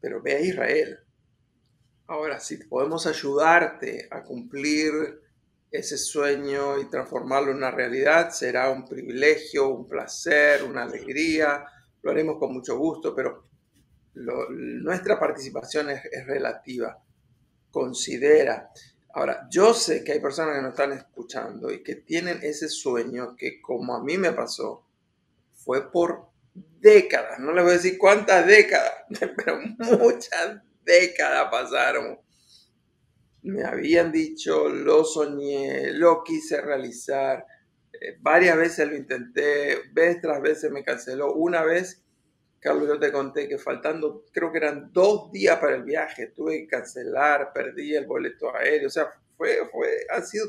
pero 0.00 0.20
ve 0.20 0.36
a 0.36 0.40
Israel. 0.40 0.98
Ahora, 2.06 2.40
si 2.40 2.56
podemos 2.56 3.06
ayudarte 3.06 4.08
a 4.10 4.22
cumplir 4.24 5.20
ese 5.70 5.98
sueño 5.98 6.78
y 6.78 6.88
transformarlo 6.88 7.50
en 7.50 7.58
una 7.58 7.70
realidad, 7.70 8.30
será 8.30 8.70
un 8.70 8.86
privilegio, 8.86 9.68
un 9.68 9.86
placer, 9.86 10.64
una 10.64 10.84
alegría, 10.84 11.64
lo 12.02 12.10
haremos 12.10 12.38
con 12.38 12.52
mucho 12.52 12.78
gusto, 12.78 13.14
pero 13.14 13.44
nuestra 14.14 15.18
participación 15.18 15.90
es, 15.90 16.04
es 16.06 16.26
relativa. 16.26 16.98
Considera. 17.70 18.70
Ahora, 19.14 19.46
yo 19.50 19.74
sé 19.74 20.02
que 20.02 20.12
hay 20.12 20.20
personas 20.20 20.56
que 20.56 20.62
nos 20.62 20.70
están 20.70 20.92
escuchando 20.92 21.70
y 21.70 21.82
que 21.82 21.96
tienen 21.96 22.40
ese 22.42 22.68
sueño 22.68 23.36
que 23.36 23.60
como 23.60 23.94
a 23.94 24.02
mí 24.02 24.16
me 24.16 24.32
pasó, 24.32 24.86
fue 25.52 25.90
por 25.90 26.28
décadas, 26.80 27.38
no 27.38 27.52
les 27.52 27.64
voy 27.64 27.72
a 27.72 27.76
decir 27.76 27.98
cuántas 27.98 28.46
décadas, 28.46 28.92
pero 29.36 29.60
muchas 29.78 30.62
décadas 30.84 31.48
pasaron. 31.50 32.18
Me 33.42 33.64
habían 33.64 34.12
dicho, 34.12 34.68
lo 34.68 35.04
soñé, 35.04 35.92
lo 35.92 36.22
quise 36.24 36.60
realizar, 36.60 37.46
eh, 37.92 38.16
varias 38.20 38.56
veces 38.56 38.88
lo 38.88 38.96
intenté, 38.96 39.78
vez 39.92 40.20
tras 40.20 40.40
veces 40.42 40.70
me 40.70 40.84
canceló. 40.84 41.34
Una 41.34 41.62
vez, 41.64 42.04
Carlos, 42.60 42.88
yo 42.88 42.98
te 42.98 43.12
conté 43.12 43.48
que 43.48 43.58
faltando, 43.58 44.24
creo 44.32 44.50
que 44.50 44.58
eran 44.58 44.92
dos 44.92 45.30
días 45.30 45.58
para 45.58 45.76
el 45.76 45.84
viaje, 45.84 46.28
tuve 46.28 46.58
que 46.58 46.66
cancelar, 46.66 47.52
perdí 47.52 47.94
el 47.94 48.06
boleto 48.06 48.54
aéreo, 48.54 48.88
o 48.88 48.90
sea, 48.90 49.08
fue, 49.36 49.60
fue, 49.70 49.88
ha 50.10 50.20
sido 50.22 50.46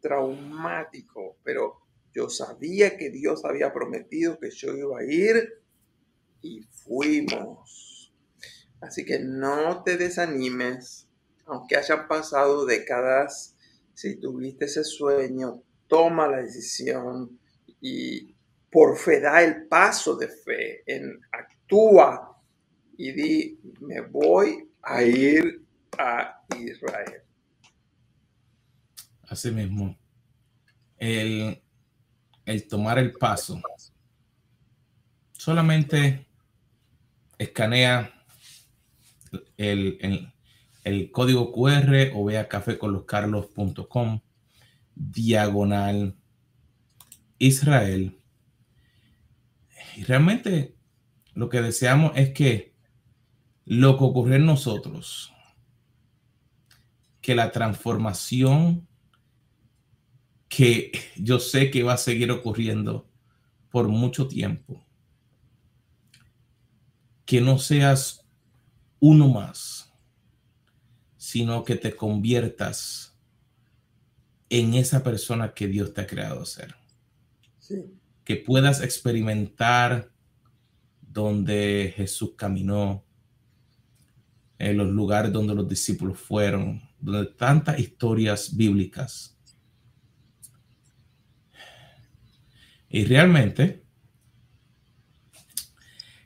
traumático, 0.00 1.38
pero 1.42 1.80
yo 2.12 2.30
sabía 2.30 2.96
que 2.96 3.10
Dios 3.10 3.44
había 3.44 3.72
prometido 3.72 4.38
que 4.38 4.50
yo 4.50 4.72
iba 4.76 5.00
a 5.00 5.04
ir 5.04 5.62
y 6.42 6.62
fuimos. 6.62 8.12
Así 8.80 9.04
que 9.04 9.18
no 9.18 9.82
te 9.82 9.96
desanimes, 9.96 11.03
aunque 11.46 11.76
hayan 11.76 12.08
pasado 12.08 12.64
décadas, 12.64 13.54
si 13.92 14.16
tuviste 14.16 14.64
ese 14.64 14.84
sueño, 14.84 15.62
toma 15.86 16.26
la 16.26 16.38
decisión 16.38 17.38
y 17.80 18.34
por 18.70 18.98
fe 18.98 19.20
da 19.20 19.42
el 19.42 19.66
paso 19.66 20.16
de 20.16 20.28
fe, 20.28 20.82
en 20.86 21.20
actúa 21.30 22.36
y 22.96 23.12
di, 23.12 23.60
me 23.80 24.00
voy 24.00 24.68
a 24.82 25.02
ir 25.02 25.64
a 25.98 26.44
Israel. 26.58 27.22
Así 29.28 29.50
mismo. 29.50 29.96
El, 30.98 31.62
el 32.44 32.68
tomar 32.68 32.98
el 32.98 33.12
paso. 33.12 33.60
Solamente 35.32 36.26
escanea 37.38 38.12
el, 39.56 39.98
el, 40.00 40.33
código 41.12 41.52
QR 41.52 42.12
o 42.14 42.24
ve 42.24 42.38
a 42.38 42.48
caféconloscarlos.com 42.48 44.20
diagonal 44.94 46.16
Israel. 47.38 48.18
Y 49.96 50.04
realmente 50.04 50.74
lo 51.34 51.48
que 51.48 51.62
deseamos 51.62 52.12
es 52.16 52.30
que 52.30 52.74
lo 53.64 53.96
que 53.98 54.04
ocurre 54.04 54.36
en 54.36 54.46
nosotros, 54.46 55.32
que 57.20 57.34
la 57.34 57.50
transformación 57.50 58.86
que 60.54 60.92
yo 61.16 61.40
sé 61.40 61.70
que 61.72 61.82
va 61.82 61.94
a 61.94 61.96
seguir 61.96 62.30
ocurriendo 62.30 63.08
por 63.70 63.88
mucho 63.88 64.28
tiempo. 64.28 64.86
Que 67.24 67.40
no 67.40 67.58
seas 67.58 68.24
uno 69.00 69.26
más, 69.28 69.92
sino 71.34 71.64
que 71.64 71.74
te 71.74 71.96
conviertas 71.96 73.18
en 74.48 74.74
esa 74.74 75.02
persona 75.02 75.52
que 75.52 75.66
Dios 75.66 75.92
te 75.92 76.02
ha 76.02 76.06
creado 76.06 76.44
ser. 76.44 76.76
Que 78.22 78.36
puedas 78.36 78.80
experimentar 78.80 80.12
donde 81.00 81.92
Jesús 81.96 82.34
caminó, 82.36 83.02
en 84.60 84.76
los 84.76 84.92
lugares 84.92 85.32
donde 85.32 85.56
los 85.56 85.68
discípulos 85.68 86.20
fueron, 86.20 86.88
donde 87.00 87.32
tantas 87.32 87.80
historias 87.80 88.56
bíblicas 88.56 89.36
Y 92.88 93.06
realmente, 93.06 93.82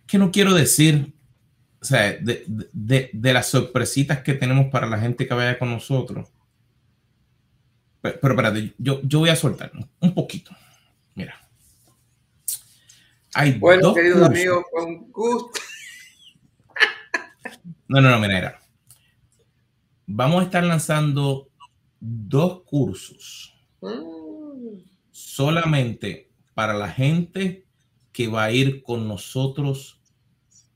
que 0.07 0.18
no 0.18 0.31
quiero 0.31 0.53
decir, 0.53 1.17
sea, 1.88 2.18
de, 2.20 3.11
las 3.33 3.46
sorpresitas 3.48 4.22
que 4.22 4.35
tenemos 4.35 4.66
para 4.70 4.87
la 4.87 4.98
gente 4.98 5.27
que 5.27 5.35
vaya 5.35 5.59
con 5.59 5.70
nosotros. 5.70 6.29
Pero, 8.01 8.16
espérate, 8.16 8.74
yo, 8.79 9.01
yo 9.03 9.20
voy 9.20 9.31
a 9.31 9.37
soltar 9.37 9.72
un 10.01 10.14
poquito. 10.14 10.53
Mira. 11.14 11.35
Hay 13.35 13.59
bueno, 13.59 13.94
queridos 13.94 14.27
amigos, 14.27 14.64
con 14.72 15.11
gusto. 15.11 15.61
No, 17.88 18.01
no, 18.01 18.11
no, 18.11 18.18
mira, 18.20 18.61
Vamos 20.07 20.42
a 20.42 20.44
estar 20.44 20.64
lanzando 20.64 21.48
dos 22.01 22.62
cursos. 22.64 23.55
Mm. 23.81 24.81
Solamente 25.11 26.31
para 26.55 26.74
la 26.74 26.90
gente 26.90 27.66
que 28.12 28.29
va 28.29 28.44
a 28.44 28.53
ir 28.53 28.83
con 28.83 29.07
nosotros 29.07 30.01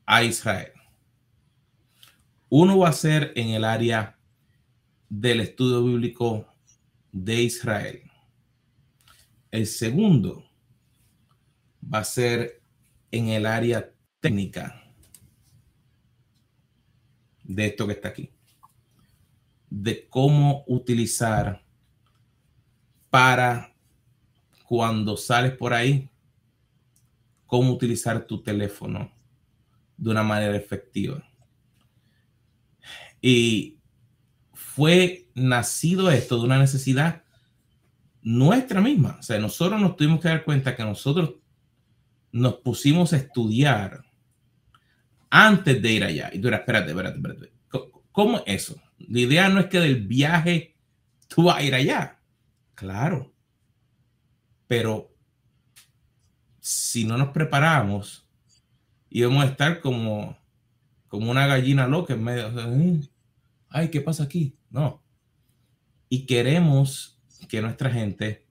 a 0.05 0.23
Israel. 0.23 0.71
Uno 2.55 2.77
va 2.77 2.89
a 2.89 2.93
ser 2.93 3.33
en 3.35 3.49
el 3.49 3.63
área 3.63 4.15
del 5.09 5.39
estudio 5.39 5.83
bíblico 5.83 6.45
de 7.11 7.41
Israel. 7.41 8.03
El 9.49 9.65
segundo 9.65 10.45
va 11.83 11.97
a 11.97 12.03
ser 12.03 12.61
en 13.09 13.29
el 13.29 13.47
área 13.47 13.91
técnica 14.19 14.83
de 17.43 17.65
esto 17.65 17.87
que 17.87 17.93
está 17.93 18.09
aquí, 18.09 18.31
de 19.71 20.07
cómo 20.07 20.63
utilizar 20.67 21.65
para 23.09 23.75
cuando 24.67 25.17
sales 25.17 25.57
por 25.57 25.73
ahí, 25.73 26.07
cómo 27.47 27.73
utilizar 27.73 28.27
tu 28.27 28.43
teléfono 28.43 29.11
de 29.97 30.11
una 30.11 30.21
manera 30.21 30.55
efectiva. 30.55 31.32
Y 33.23 33.79
fue 34.53 35.29
nacido 35.33 36.11
esto 36.11 36.37
de 36.37 36.43
una 36.43 36.59
necesidad 36.59 37.23
nuestra 38.21 38.81
misma. 38.81 39.17
O 39.19 39.23
sea, 39.23 39.39
nosotros 39.39 39.79
nos 39.79 39.95
tuvimos 39.95 40.19
que 40.19 40.27
dar 40.27 40.43
cuenta 40.43 40.75
que 40.75 40.83
nosotros 40.83 41.35
nos 42.33 42.55
pusimos 42.55 43.13
a 43.13 43.17
estudiar 43.17 44.03
antes 45.29 45.81
de 45.81 45.91
ir 45.91 46.03
allá. 46.03 46.29
Y 46.33 46.39
tú 46.39 46.49
eras, 46.49 46.59
espérate, 46.59 46.89
espérate, 46.89 47.17
espérate. 47.17 47.53
¿Cómo 48.11 48.37
es 48.39 48.43
eso? 48.45 48.81
La 48.99 49.19
idea 49.19 49.47
no 49.47 49.61
es 49.61 49.67
que 49.67 49.79
del 49.79 50.05
viaje 50.05 50.75
tú 51.29 51.43
vas 51.43 51.57
a 51.57 51.63
ir 51.63 51.73
allá. 51.75 52.19
Claro. 52.75 53.33
Pero 54.67 55.15
si 56.59 57.05
no 57.05 57.17
nos 57.17 57.29
preparamos, 57.29 58.27
íbamos 59.09 59.45
a 59.45 59.47
estar 59.47 59.79
como, 59.79 60.37
como 61.07 61.31
una 61.31 61.47
gallina 61.47 61.87
loca 61.87 62.13
en 62.15 62.23
medio. 62.23 63.12
Ay, 63.75 63.89
¿qué 63.89 64.01
pasa 64.01 64.25
aquí? 64.25 64.55
No. 64.69 65.03
Y 66.07 66.27
queremos 66.27 67.19
que 67.49 67.59
nuestra 67.59 67.89
gente, 67.89 68.45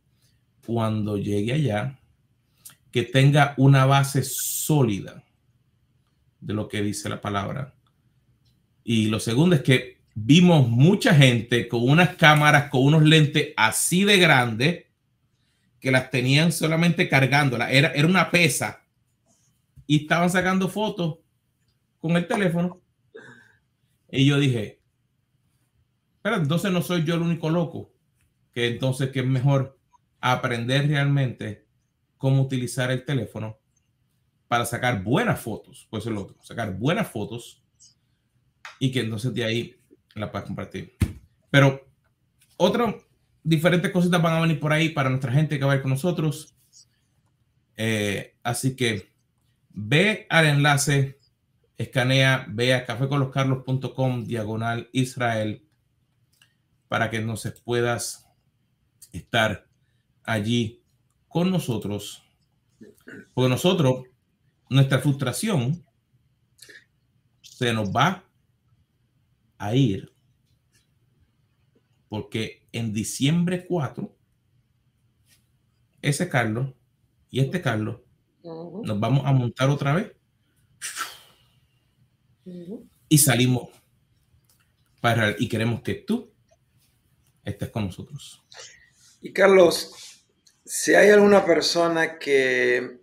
cuando 0.66 1.16
llegue 1.16 1.52
allá, 1.52 2.00
que 2.90 3.04
tenga 3.04 3.54
una 3.56 3.86
base 3.86 4.24
sólida 4.24 5.22
de 6.40 6.54
lo 6.54 6.66
que 6.66 6.82
dice 6.82 7.08
la 7.08 7.20
palabra. 7.20 7.72
Y 8.82 9.06
lo 9.06 9.20
segundo 9.20 9.54
es 9.54 9.62
que 9.62 10.00
vimos 10.12 10.68
mucha 10.68 11.14
gente 11.14 11.68
con 11.68 11.88
unas 11.88 12.16
cámaras, 12.16 12.68
con 12.68 12.82
unos 12.82 13.04
lentes 13.04 13.54
así 13.56 14.02
de 14.02 14.18
grandes, 14.18 14.86
que 15.78 15.92
las 15.92 16.10
tenían 16.10 16.50
solamente 16.50 17.08
cargándola. 17.08 17.70
Era, 17.70 17.92
era 17.92 18.08
una 18.08 18.28
pesa. 18.28 18.82
Y 19.86 20.02
estaban 20.02 20.30
sacando 20.30 20.68
fotos 20.68 21.20
con 22.00 22.16
el 22.16 22.26
teléfono. 22.26 22.82
Y 24.10 24.26
yo 24.26 24.40
dije, 24.40 24.81
pero 26.22 26.36
entonces 26.36 26.70
no 26.72 26.80
soy 26.82 27.04
yo 27.04 27.16
el 27.16 27.22
único 27.22 27.50
loco. 27.50 27.92
Que 28.52 28.68
entonces 28.68 29.10
que 29.10 29.20
es 29.20 29.26
mejor 29.26 29.78
aprender 30.20 30.86
realmente 30.86 31.66
cómo 32.16 32.42
utilizar 32.42 32.90
el 32.90 33.04
teléfono 33.04 33.58
para 34.46 34.64
sacar 34.64 35.02
buenas 35.02 35.40
fotos. 35.40 35.88
Pues 35.90 36.06
el 36.06 36.16
otro, 36.16 36.36
sacar 36.42 36.76
buenas 36.78 37.10
fotos 37.10 37.62
y 38.78 38.92
que 38.92 39.00
entonces 39.00 39.34
de 39.34 39.44
ahí 39.44 39.76
la 40.14 40.30
puedas 40.30 40.46
compartir. 40.46 40.94
Pero 41.50 41.86
otras 42.56 42.94
diferentes 43.42 43.90
cositas 43.90 44.22
van 44.22 44.34
a 44.34 44.40
venir 44.40 44.60
por 44.60 44.72
ahí 44.72 44.90
para 44.90 45.10
nuestra 45.10 45.32
gente 45.32 45.58
que 45.58 45.64
va 45.64 45.72
a 45.72 45.76
ir 45.76 45.82
con 45.82 45.90
nosotros. 45.90 46.54
Eh, 47.76 48.36
así 48.42 48.76
que 48.76 49.10
ve 49.70 50.26
al 50.30 50.46
enlace, 50.46 51.18
escanea, 51.78 52.46
ve 52.48 52.74
a 52.74 52.84
caféconloscarlos.com 52.84 54.24
diagonal 54.24 54.88
Israel 54.92 55.66
para 56.92 57.08
que 57.08 57.16
entonces 57.16 57.58
puedas 57.58 58.28
estar 59.12 59.66
allí 60.24 60.82
con 61.26 61.50
nosotros. 61.50 62.22
Porque 63.32 63.48
nosotros, 63.48 64.04
nuestra 64.68 64.98
frustración 64.98 65.86
se 67.40 67.72
nos 67.72 67.90
va 67.90 68.22
a 69.56 69.74
ir 69.74 70.12
porque 72.10 72.68
en 72.72 72.92
diciembre 72.92 73.64
4, 73.66 74.14
ese 76.02 76.28
Carlos 76.28 76.74
y 77.30 77.40
este 77.40 77.62
Carlos 77.62 78.02
nos 78.44 79.00
vamos 79.00 79.24
a 79.24 79.32
montar 79.32 79.70
otra 79.70 79.94
vez. 79.94 80.12
Y 83.08 83.16
salimos 83.16 83.70
para 85.00 85.34
y 85.38 85.48
queremos 85.48 85.80
que 85.80 85.94
tú 85.94 86.31
estés 87.44 87.70
con 87.70 87.86
nosotros. 87.86 88.44
Y 89.20 89.32
Carlos, 89.32 90.24
si 90.64 90.94
hay 90.94 91.10
alguna 91.10 91.44
persona 91.44 92.18
que 92.18 93.00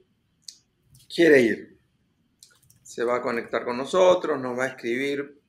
quiere 1.13 1.41
ir, 1.41 1.79
se 2.81 3.03
va 3.03 3.17
a 3.17 3.21
conectar 3.21 3.63
con 3.63 3.77
nosotros, 3.77 4.39
nos 4.39 4.57
va 4.57 4.65
a 4.65 4.69
escribir, 4.69 5.39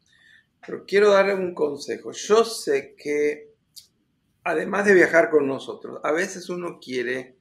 pero 0.65 0.85
quiero 0.87 1.11
darle 1.11 1.35
un 1.35 1.55
consejo. 1.55 2.13
Yo 2.13 2.45
sé 2.45 2.95
que 2.97 3.55
además 4.45 4.85
de 4.85 4.95
viajar 4.95 5.31
con 5.31 5.47
nosotros, 5.47 6.01
a 6.05 6.13
veces 6.13 6.49
uno 6.49 6.79
quiere 6.81 7.37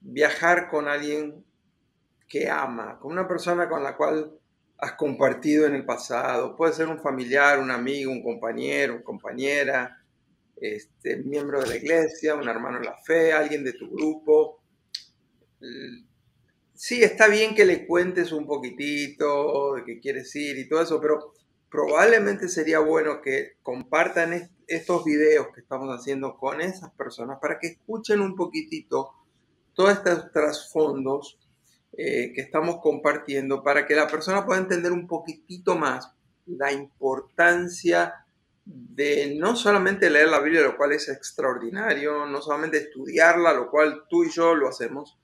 viajar 0.00 0.68
con 0.68 0.88
alguien 0.88 1.44
que 2.28 2.48
ama, 2.48 2.98
con 2.98 3.12
una 3.12 3.26
persona 3.26 3.68
con 3.68 3.82
la 3.82 3.96
cual 3.96 4.32
has 4.78 4.92
compartido 4.92 5.66
en 5.66 5.74
el 5.74 5.84
pasado. 5.84 6.56
Puede 6.56 6.72
ser 6.72 6.88
un 6.88 7.00
familiar, 7.00 7.58
un 7.58 7.70
amigo, 7.70 8.12
un 8.12 8.22
compañero, 8.22 8.94
una 8.94 9.04
compañera, 9.04 10.03
este, 10.56 11.16
miembro 11.16 11.60
de 11.60 11.68
la 11.68 11.76
iglesia, 11.76 12.34
un 12.34 12.48
hermano 12.48 12.78
en 12.78 12.84
la 12.84 12.96
fe, 12.96 13.32
alguien 13.32 13.64
de 13.64 13.72
tu 13.72 13.90
grupo. 13.90 14.60
Sí, 16.74 17.02
está 17.02 17.28
bien 17.28 17.54
que 17.54 17.64
le 17.64 17.86
cuentes 17.86 18.32
un 18.32 18.46
poquitito 18.46 19.74
de 19.74 19.84
que 19.84 20.00
quieres 20.00 20.34
ir 20.36 20.58
y 20.58 20.68
todo 20.68 20.82
eso, 20.82 21.00
pero 21.00 21.32
probablemente 21.70 22.48
sería 22.48 22.78
bueno 22.78 23.20
que 23.20 23.56
compartan 23.62 24.50
estos 24.66 25.04
videos 25.04 25.48
que 25.54 25.60
estamos 25.60 25.88
haciendo 25.88 26.36
con 26.36 26.60
esas 26.60 26.92
personas 26.92 27.38
para 27.40 27.58
que 27.58 27.68
escuchen 27.68 28.20
un 28.20 28.36
poquitito 28.36 29.10
todos 29.74 29.92
estos 29.92 30.30
trasfondos 30.32 31.38
eh, 31.96 32.32
que 32.34 32.40
estamos 32.40 32.80
compartiendo 32.80 33.62
para 33.62 33.86
que 33.86 33.94
la 33.94 34.08
persona 34.08 34.44
pueda 34.44 34.60
entender 34.60 34.92
un 34.92 35.06
poquitito 35.06 35.76
más 35.76 36.12
la 36.46 36.72
importancia 36.72 38.23
de 38.64 39.36
no 39.38 39.56
solamente 39.56 40.08
leer 40.08 40.28
la 40.28 40.40
Biblia, 40.40 40.62
lo 40.62 40.76
cual 40.76 40.92
es 40.92 41.08
extraordinario, 41.08 42.26
no 42.26 42.40
solamente 42.40 42.78
estudiarla, 42.78 43.52
lo 43.52 43.70
cual 43.70 44.04
tú 44.08 44.24
y 44.24 44.30
yo 44.30 44.54
lo 44.54 44.68
hacemos, 44.68 45.18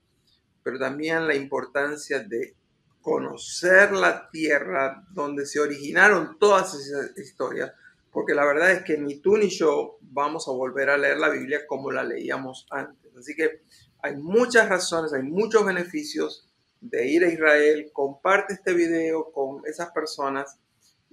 pero 0.63 0.77
también 0.77 1.27
la 1.27 1.35
importancia 1.35 2.19
de 2.19 2.55
conocer 3.01 3.91
la 3.91 4.29
tierra 4.29 5.03
donde 5.11 5.45
se 5.47 5.59
originaron 5.59 6.37
todas 6.39 6.75
esas 6.75 7.17
historias, 7.17 7.71
porque 8.11 8.35
la 8.35 8.45
verdad 8.45 8.71
es 8.71 8.83
que 8.83 8.97
ni 8.97 9.19
tú 9.19 9.37
ni 9.37 9.49
yo 9.49 9.97
vamos 10.01 10.47
a 10.47 10.51
volver 10.51 10.89
a 10.89 10.97
leer 10.97 11.17
la 11.17 11.29
Biblia 11.29 11.65
como 11.65 11.91
la 11.91 12.03
leíamos 12.03 12.67
antes. 12.69 13.15
Así 13.15 13.35
que 13.35 13.63
hay 14.03 14.17
muchas 14.17 14.69
razones, 14.69 15.13
hay 15.13 15.23
muchos 15.23 15.65
beneficios 15.65 16.47
de 16.79 17.07
ir 17.07 17.23
a 17.23 17.31
Israel. 17.31 17.89
Comparte 17.93 18.53
este 18.53 18.73
video 18.73 19.31
con 19.31 19.65
esas 19.65 19.91
personas 19.91 20.59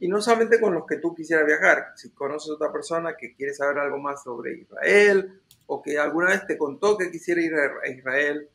y 0.01 0.09
no 0.09 0.21
solamente 0.21 0.61
con 0.61 0.75
los 0.75 0.87
que 0.87 0.99
tú 0.99 1.15
quisieras 1.15 1.47
viajar. 1.47 1.93
Si 1.97 2.11
conoces 2.11 2.51
a 2.51 2.55
otra 2.55 2.73
persona 2.73 3.17
que 3.19 3.35
quiere 3.35 3.53
saber 3.53 3.79
algo 3.79 3.99
más 3.99 4.23
sobre 4.23 4.59
Israel 4.59 5.41
o 5.67 5.83
que 5.83 5.99
alguna 5.99 6.31
vez 6.31 6.47
te 6.47 6.57
contó 6.57 6.97
que 6.97 7.11
quisiera 7.11 7.43
ir 7.43 7.53
a 7.55 7.89
Israel, 7.89 8.49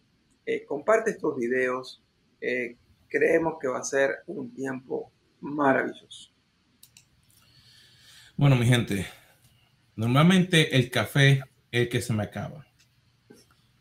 eh, 0.46 0.66
comparte 0.66 1.12
estos 1.12 1.36
videos. 1.36 2.02
Eh, 2.40 2.78
creemos 3.10 3.56
que 3.62 3.68
va 3.68 3.80
a 3.80 3.84
ser 3.84 4.20
un 4.28 4.54
tiempo 4.54 5.12
maravilloso. 5.42 6.32
Bueno, 8.38 8.56
mi 8.56 8.66
gente, 8.66 9.06
normalmente 9.96 10.76
el 10.76 10.90
café 10.90 11.44
es 11.72 11.82
el 11.82 11.90
que 11.90 12.02
se 12.02 12.14
me 12.14 12.24
acaba. 12.24 12.66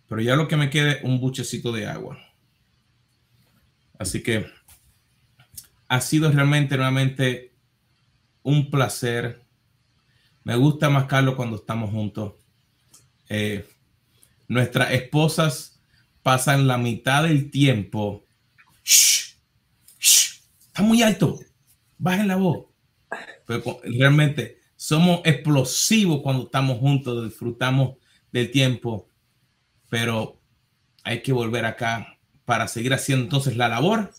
Pero 0.09 0.21
ya 0.21 0.37
lo 0.37 0.49
que 0.49 0.57
me 0.57 0.69
quede 0.69 1.01
un 1.05 1.21
buchecito 1.21 1.73
de 1.73 1.87
agua. 1.87 2.19
Así 3.99 4.23
que 4.23 4.47
ha 5.89 6.01
sido 6.01 6.31
realmente, 6.31 6.77
realmente 6.77 7.52
un 8.43 8.71
placer. 8.71 9.45
Me 10.45 10.57
gusta 10.57 10.91
más 10.91 11.05
Carlos 11.05 11.35
cuando 11.35 11.57
estamos 11.57 11.91
juntos. 11.91 12.35
Eh, 13.29 13.67
nuestras 14.49 14.93
esposas 14.93 15.81
pasan 16.23 16.67
la 16.67 16.79
mitad 16.79 17.25
del 17.25 17.51
tiempo 17.51 18.25
está 20.73 20.83
muy 20.83 21.03
alto, 21.03 21.39
bajen 21.99 22.29
la 22.29 22.37
voz. 22.37 22.67
Pero 23.47 23.81
realmente 23.85 24.59
somos 24.75 25.21
explosivos 25.25 26.23
cuando 26.23 26.45
estamos 26.45 26.79
juntos, 26.79 27.29
disfrutamos 27.29 27.99
del 28.33 28.51
tiempo, 28.51 29.07
pero 29.91 30.41
hay 31.05 31.21
que 31.21 31.33
volver 31.33 31.67
acá 31.67 32.19
para 32.47 32.69
seguir 32.69 32.95
haciendo 32.95 33.25
entonces 33.25 33.57
la 33.59 33.69
labor 33.69 34.13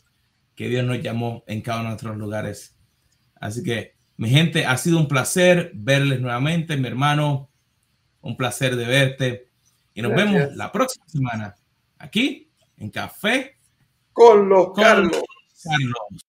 que 0.56 0.70
Dios 0.70 0.86
nos 0.86 1.02
llamó 1.02 1.44
en 1.48 1.62
cada 1.62 1.80
uno 1.80 1.90
de 1.90 1.94
nuestros 1.94 2.18
lugares. 2.18 2.76
Así 3.36 3.64
que, 3.64 3.96
mi 4.24 4.30
gente, 4.30 4.66
ha 4.66 4.78
sido 4.78 5.00
un 5.00 5.10
placer 5.10 5.72
verles 5.74 6.22
nuevamente, 6.22 6.78
mi 6.78 6.88
hermano, 6.88 7.50
un 8.22 8.38
placer 8.38 8.78
de 8.78 8.86
verte. 8.86 9.50
Y 9.94 10.02
nos 10.02 10.16
vemos 10.16 10.56
la 10.56 10.72
próxima 10.72 11.06
semana 11.10 11.56
aquí 11.98 12.50
en 12.78 12.90
Café 12.90 13.58
con 14.14 14.48
los 14.48 14.72
Carlos. 14.72 15.22
Carlos. 15.62 16.26